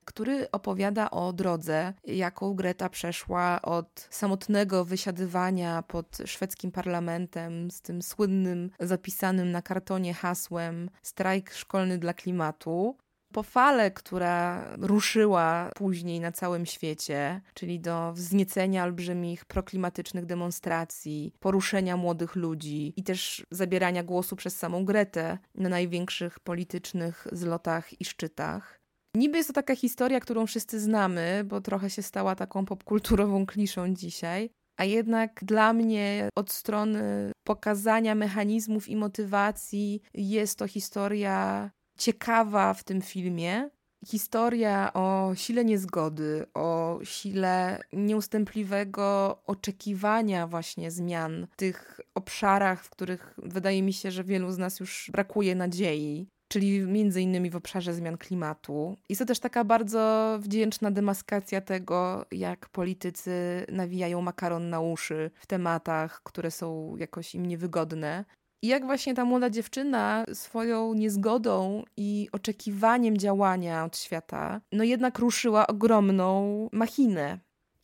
który 0.08 0.52
opowiada 0.52 1.12
o 1.12 1.34
drodze, 1.34 1.94
jaką 2.04 2.54
Greta 2.54 2.90
przeszła 2.90 3.62
od 3.62 4.08
samotnego 4.10 4.86
wysiadywania 4.86 5.82
pod 5.82 6.18
szwedzkim 6.26 6.72
parlamentem 6.72 7.72
z 7.72 7.82
tym 7.82 8.02
słynnym 8.02 8.70
zapisanym 8.80 9.52
na 9.52 9.62
kartonie 9.62 10.14
hasłem 10.14 10.90
strajk 11.02 11.54
szkolny 11.54 11.98
dla 11.98 12.14
klimatu, 12.14 12.98
po 13.34 13.44
fale, 13.44 13.92
która 13.92 14.68
ruszyła 14.82 15.70
później 15.76 16.20
na 16.20 16.32
całym 16.32 16.66
świecie, 16.66 17.42
czyli 17.54 17.80
do 17.80 18.14
wzniecenia 18.14 18.84
olbrzymich 18.84 19.46
proklimatycznych 19.46 20.26
demonstracji, 20.26 21.34
poruszenia 21.40 21.98
młodych 21.98 22.36
ludzi 22.36 22.94
i 22.96 23.04
też 23.04 23.46
zabierania 23.52 24.04
głosu 24.04 24.36
przez 24.36 24.58
samą 24.58 24.86
Gretę 24.86 25.38
na 25.56 25.70
największych 25.70 26.40
politycznych 26.40 27.28
zlotach 27.32 28.02
i 28.02 28.06
szczytach. 28.06 28.80
Niby 29.16 29.38
jest 29.38 29.50
to 29.50 29.54
taka 29.54 29.76
historia, 29.76 30.20
którą 30.20 30.46
wszyscy 30.46 30.80
znamy, 30.80 31.44
bo 31.46 31.62
trochę 31.62 31.90
się 31.90 32.02
stała 32.02 32.36
taką 32.36 32.66
popkulturową 32.66 33.46
kliszą 33.46 33.94
dzisiaj, 33.94 34.50
a 34.78 34.84
jednak 34.86 35.40
dla 35.44 35.74
mnie 35.74 36.30
od 36.36 36.52
strony 36.52 37.32
pokazania 37.48 38.16
mechanizmów 38.16 38.90
i 38.90 38.96
motywacji 38.96 40.02
jest 40.14 40.60
to 40.60 40.68
historia 40.68 41.72
ciekawa 41.98 42.74
w 42.74 42.84
tym 42.84 43.02
filmie. 43.02 43.70
Historia 44.06 44.94
o 44.94 45.32
sile 45.36 45.66
niezgody, 45.66 46.46
o 46.54 47.00
sile 47.04 47.80
nieustępliwego 47.94 49.38
oczekiwania 49.46 50.48
właśnie 50.48 50.92
zmian 50.92 51.48
w 51.52 51.56
tych 51.56 52.00
obszarach, 52.16 52.84
w 52.84 52.90
których 52.90 53.34
wydaje 53.38 53.84
mi 53.84 53.94
się, 53.94 54.12
że 54.12 54.24
wielu 54.24 54.52
z 54.52 54.58
nas 54.58 54.80
już 54.80 55.10
brakuje 55.12 55.56
nadziei 55.56 56.28
czyli 56.48 56.80
między 56.80 57.22
innymi 57.22 57.50
w 57.50 57.56
obszarze 57.56 57.94
zmian 57.94 58.18
klimatu. 58.18 58.98
Jest 59.10 59.20
to 59.20 59.26
też 59.26 59.40
taka 59.40 59.64
bardzo 59.64 60.38
wdzięczna 60.42 60.92
demaskacja 60.92 61.62
tego, 61.62 62.26
jak 62.32 62.70
politycy 62.70 63.66
nawijają 63.72 64.22
makaron 64.22 64.70
na 64.70 64.80
uszy 64.80 65.32
w 65.36 65.48
tematach, 65.48 66.22
które 66.24 66.52
są 66.52 66.96
jakoś 66.98 67.36
im 67.36 67.46
niewygodne. 67.46 68.26
I 68.62 68.68
jak 68.68 68.86
właśnie 68.86 69.14
ta 69.14 69.26
młoda 69.26 69.50
dziewczyna 69.50 70.26
swoją 70.34 70.94
niezgodą 70.94 71.84
i 71.98 72.28
oczekiwaniem 72.32 73.18
działania 73.18 73.86
od 73.86 73.98
świata, 73.98 74.62
no 74.72 74.84
jednak 74.84 75.20
ruszyła 75.20 75.68
ogromną 75.68 76.70
machinę. 76.72 77.40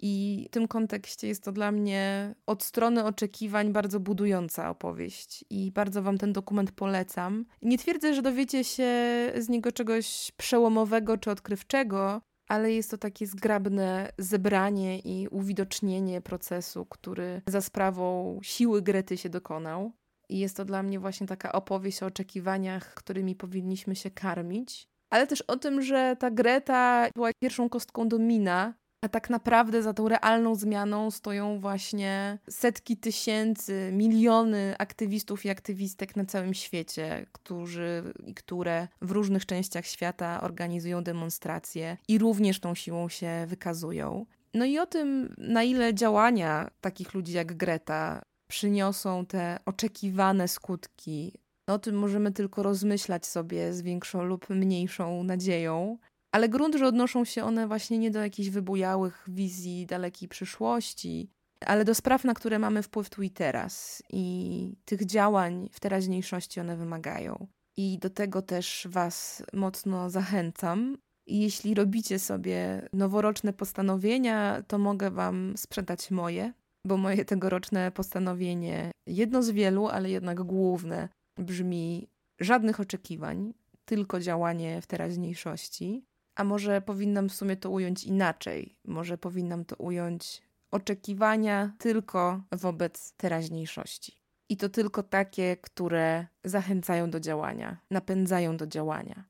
I 0.06 0.46
w 0.50 0.54
tym 0.54 0.68
kontekście 0.68 1.28
jest 1.28 1.44
to 1.44 1.52
dla 1.52 1.72
mnie 1.72 2.36
od 2.46 2.64
strony 2.64 3.06
oczekiwań 3.06 3.72
bardzo 3.72 4.00
budująca 4.00 4.70
opowieść 4.70 5.46
i 5.50 5.72
bardzo 5.72 6.02
Wam 6.02 6.18
ten 6.18 6.34
dokument 6.34 6.72
polecam. 6.72 7.46
Nie 7.62 7.78
twierdzę, 7.78 8.14
że 8.14 8.22
dowiecie 8.22 8.64
się 8.64 8.92
z 9.38 9.50
niego 9.50 9.72
czegoś 9.72 10.32
przełomowego 10.38 11.18
czy 11.18 11.32
odkrywczego, 11.32 12.22
ale 12.48 12.72
jest 12.72 12.92
to 12.92 12.98
takie 12.98 13.28
zgrabne 13.28 14.12
zebranie 14.18 15.00
i 15.00 15.28
uwidocznienie 15.28 16.22
procesu, 16.22 16.86
który 16.86 17.42
za 17.48 17.62
sprawą 17.62 18.40
siły 18.44 18.82
Grety 18.82 19.18
się 19.18 19.30
dokonał. 19.30 19.92
I 20.34 20.40
jest 20.40 20.58
to 20.58 20.66
dla 20.66 20.84
mnie 20.84 21.00
właśnie 21.00 21.28
taka 21.28 21.52
opowieść 21.52 22.04
o 22.04 22.06
oczekiwaniach, 22.06 22.94
którymi 22.94 23.36
powinniśmy 23.36 23.96
się 23.96 24.12
karmić. 24.12 24.88
Ale 25.10 25.28
też 25.28 25.42
o 25.42 25.58
tym, 25.58 25.82
że 25.82 26.16
ta 26.20 26.32
Greta 26.32 27.10
była 27.16 27.30
pierwszą 27.42 27.70
kostką 27.70 28.08
domina, 28.08 28.74
a 29.02 29.10
tak 29.10 29.30
naprawdę 29.30 29.84
za 29.84 29.94
tą 29.94 30.08
realną 30.08 30.56
zmianą 30.56 31.12
stoją 31.12 31.60
właśnie 31.60 32.40
setki 32.50 32.98
tysięcy, 32.98 33.90
miliony 33.94 34.76
aktywistów 34.78 35.46
i 35.46 35.50
aktywistek 35.50 36.16
na 36.16 36.26
całym 36.26 36.54
świecie, 36.54 37.26
którzy 37.32 38.14
i 38.26 38.34
które 38.34 38.88
w 39.02 39.12
różnych 39.12 39.46
częściach 39.46 39.86
świata 39.86 40.42
organizują 40.42 41.04
demonstracje 41.04 41.98
i 42.08 42.18
również 42.18 42.60
tą 42.60 42.76
siłą 42.76 43.10
się 43.10 43.46
wykazują. 43.48 44.26
No 44.54 44.66
i 44.66 44.80
o 44.80 44.86
tym, 44.86 45.36
na 45.38 45.64
ile 45.64 45.94
działania 45.94 46.72
takich 46.82 47.14
ludzi 47.14 47.34
jak 47.34 47.58
Greta 47.58 48.22
przyniosą 48.54 49.26
te 49.26 49.60
oczekiwane 49.66 50.48
skutki 50.48 51.34
O 51.68 51.80
tym 51.80 51.96
możemy 51.96 52.32
tylko 52.32 52.64
rozmyślać 52.64 53.26
sobie 53.26 53.74
z 53.74 53.82
większą 53.82 54.24
lub 54.24 54.50
mniejszą 54.50 55.24
nadzieją, 55.24 55.98
ale 56.32 56.50
grunt, 56.50 56.76
że 56.76 56.88
odnoszą 56.88 57.26
się 57.26 57.44
one 57.44 57.68
właśnie 57.68 57.98
nie 57.98 58.12
do 58.12 58.22
jakichś 58.22 58.50
wybujałych 58.50 59.24
wizji 59.28 59.86
dalekiej 59.86 60.30
przyszłości, 60.30 61.30
ale 61.66 61.86
do 61.86 61.96
spraw, 61.96 62.24
na 62.24 62.34
które 62.34 62.60
mamy 62.60 62.84
wpływ 62.84 63.10
tu 63.10 63.22
i 63.22 63.30
teraz 63.30 64.04
i 64.10 64.76
tych 64.86 65.06
działań 65.06 65.70
w 65.72 65.80
teraźniejszości 65.80 66.60
one 66.60 66.78
wymagają. 66.78 67.48
I 67.78 68.00
do 68.00 68.10
tego 68.10 68.42
też 68.42 68.88
Was 68.90 69.44
mocno 69.54 70.10
zachęcam. 70.10 70.98
I 71.28 71.40
jeśli 71.42 71.74
robicie 71.74 72.20
sobie 72.20 72.90
noworoczne 72.94 73.54
postanowienia, 73.54 74.64
to 74.68 74.78
mogę 74.78 75.12
Wam 75.12 75.54
sprzedać 75.58 76.12
moje, 76.12 76.54
bo 76.86 76.98
moje 76.98 77.26
tegoroczne 77.26 77.92
postanowienie, 77.92 78.92
jedno 79.08 79.44
z 79.44 79.50
wielu, 79.50 79.88
ale 79.88 80.10
jednak 80.10 80.44
główne, 80.44 81.10
brzmi 81.38 82.08
żadnych 82.40 82.80
oczekiwań, 82.80 83.54
tylko 83.86 84.20
działanie 84.20 84.82
w 84.82 84.88
teraźniejszości. 84.88 86.06
A 86.36 86.44
może 86.44 86.82
powinnam 86.82 87.30
w 87.30 87.34
sumie 87.34 87.58
to 87.58 87.70
ująć 87.70 88.04
inaczej? 88.04 88.76
Może 88.86 89.18
powinnam 89.18 89.66
to 89.66 89.76
ująć 89.76 90.42
oczekiwania 90.72 91.74
tylko 91.78 92.42
wobec 92.52 93.12
teraźniejszości. 93.12 94.18
I 94.50 94.58
to 94.58 94.70
tylko 94.70 95.04
takie, 95.04 95.58
które 95.58 96.28
zachęcają 96.44 97.10
do 97.10 97.20
działania, 97.20 97.78
napędzają 97.92 98.58
do 98.58 98.68
działania. 98.68 99.24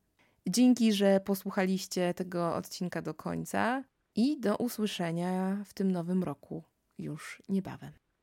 Dzięki, 0.47 0.93
że 0.93 1.19
posłuchaliście 1.19 2.13
tego 2.13 2.55
odcinka 2.55 3.01
do 3.01 3.13
końca 3.13 3.83
i 4.15 4.39
do 4.39 4.57
usłyszenia 4.57 5.63
w 5.65 5.73
tym 5.73 5.91
nowym 5.91 6.23
roku 6.23 6.63
już 6.97 7.41
niebawem. 7.49 8.02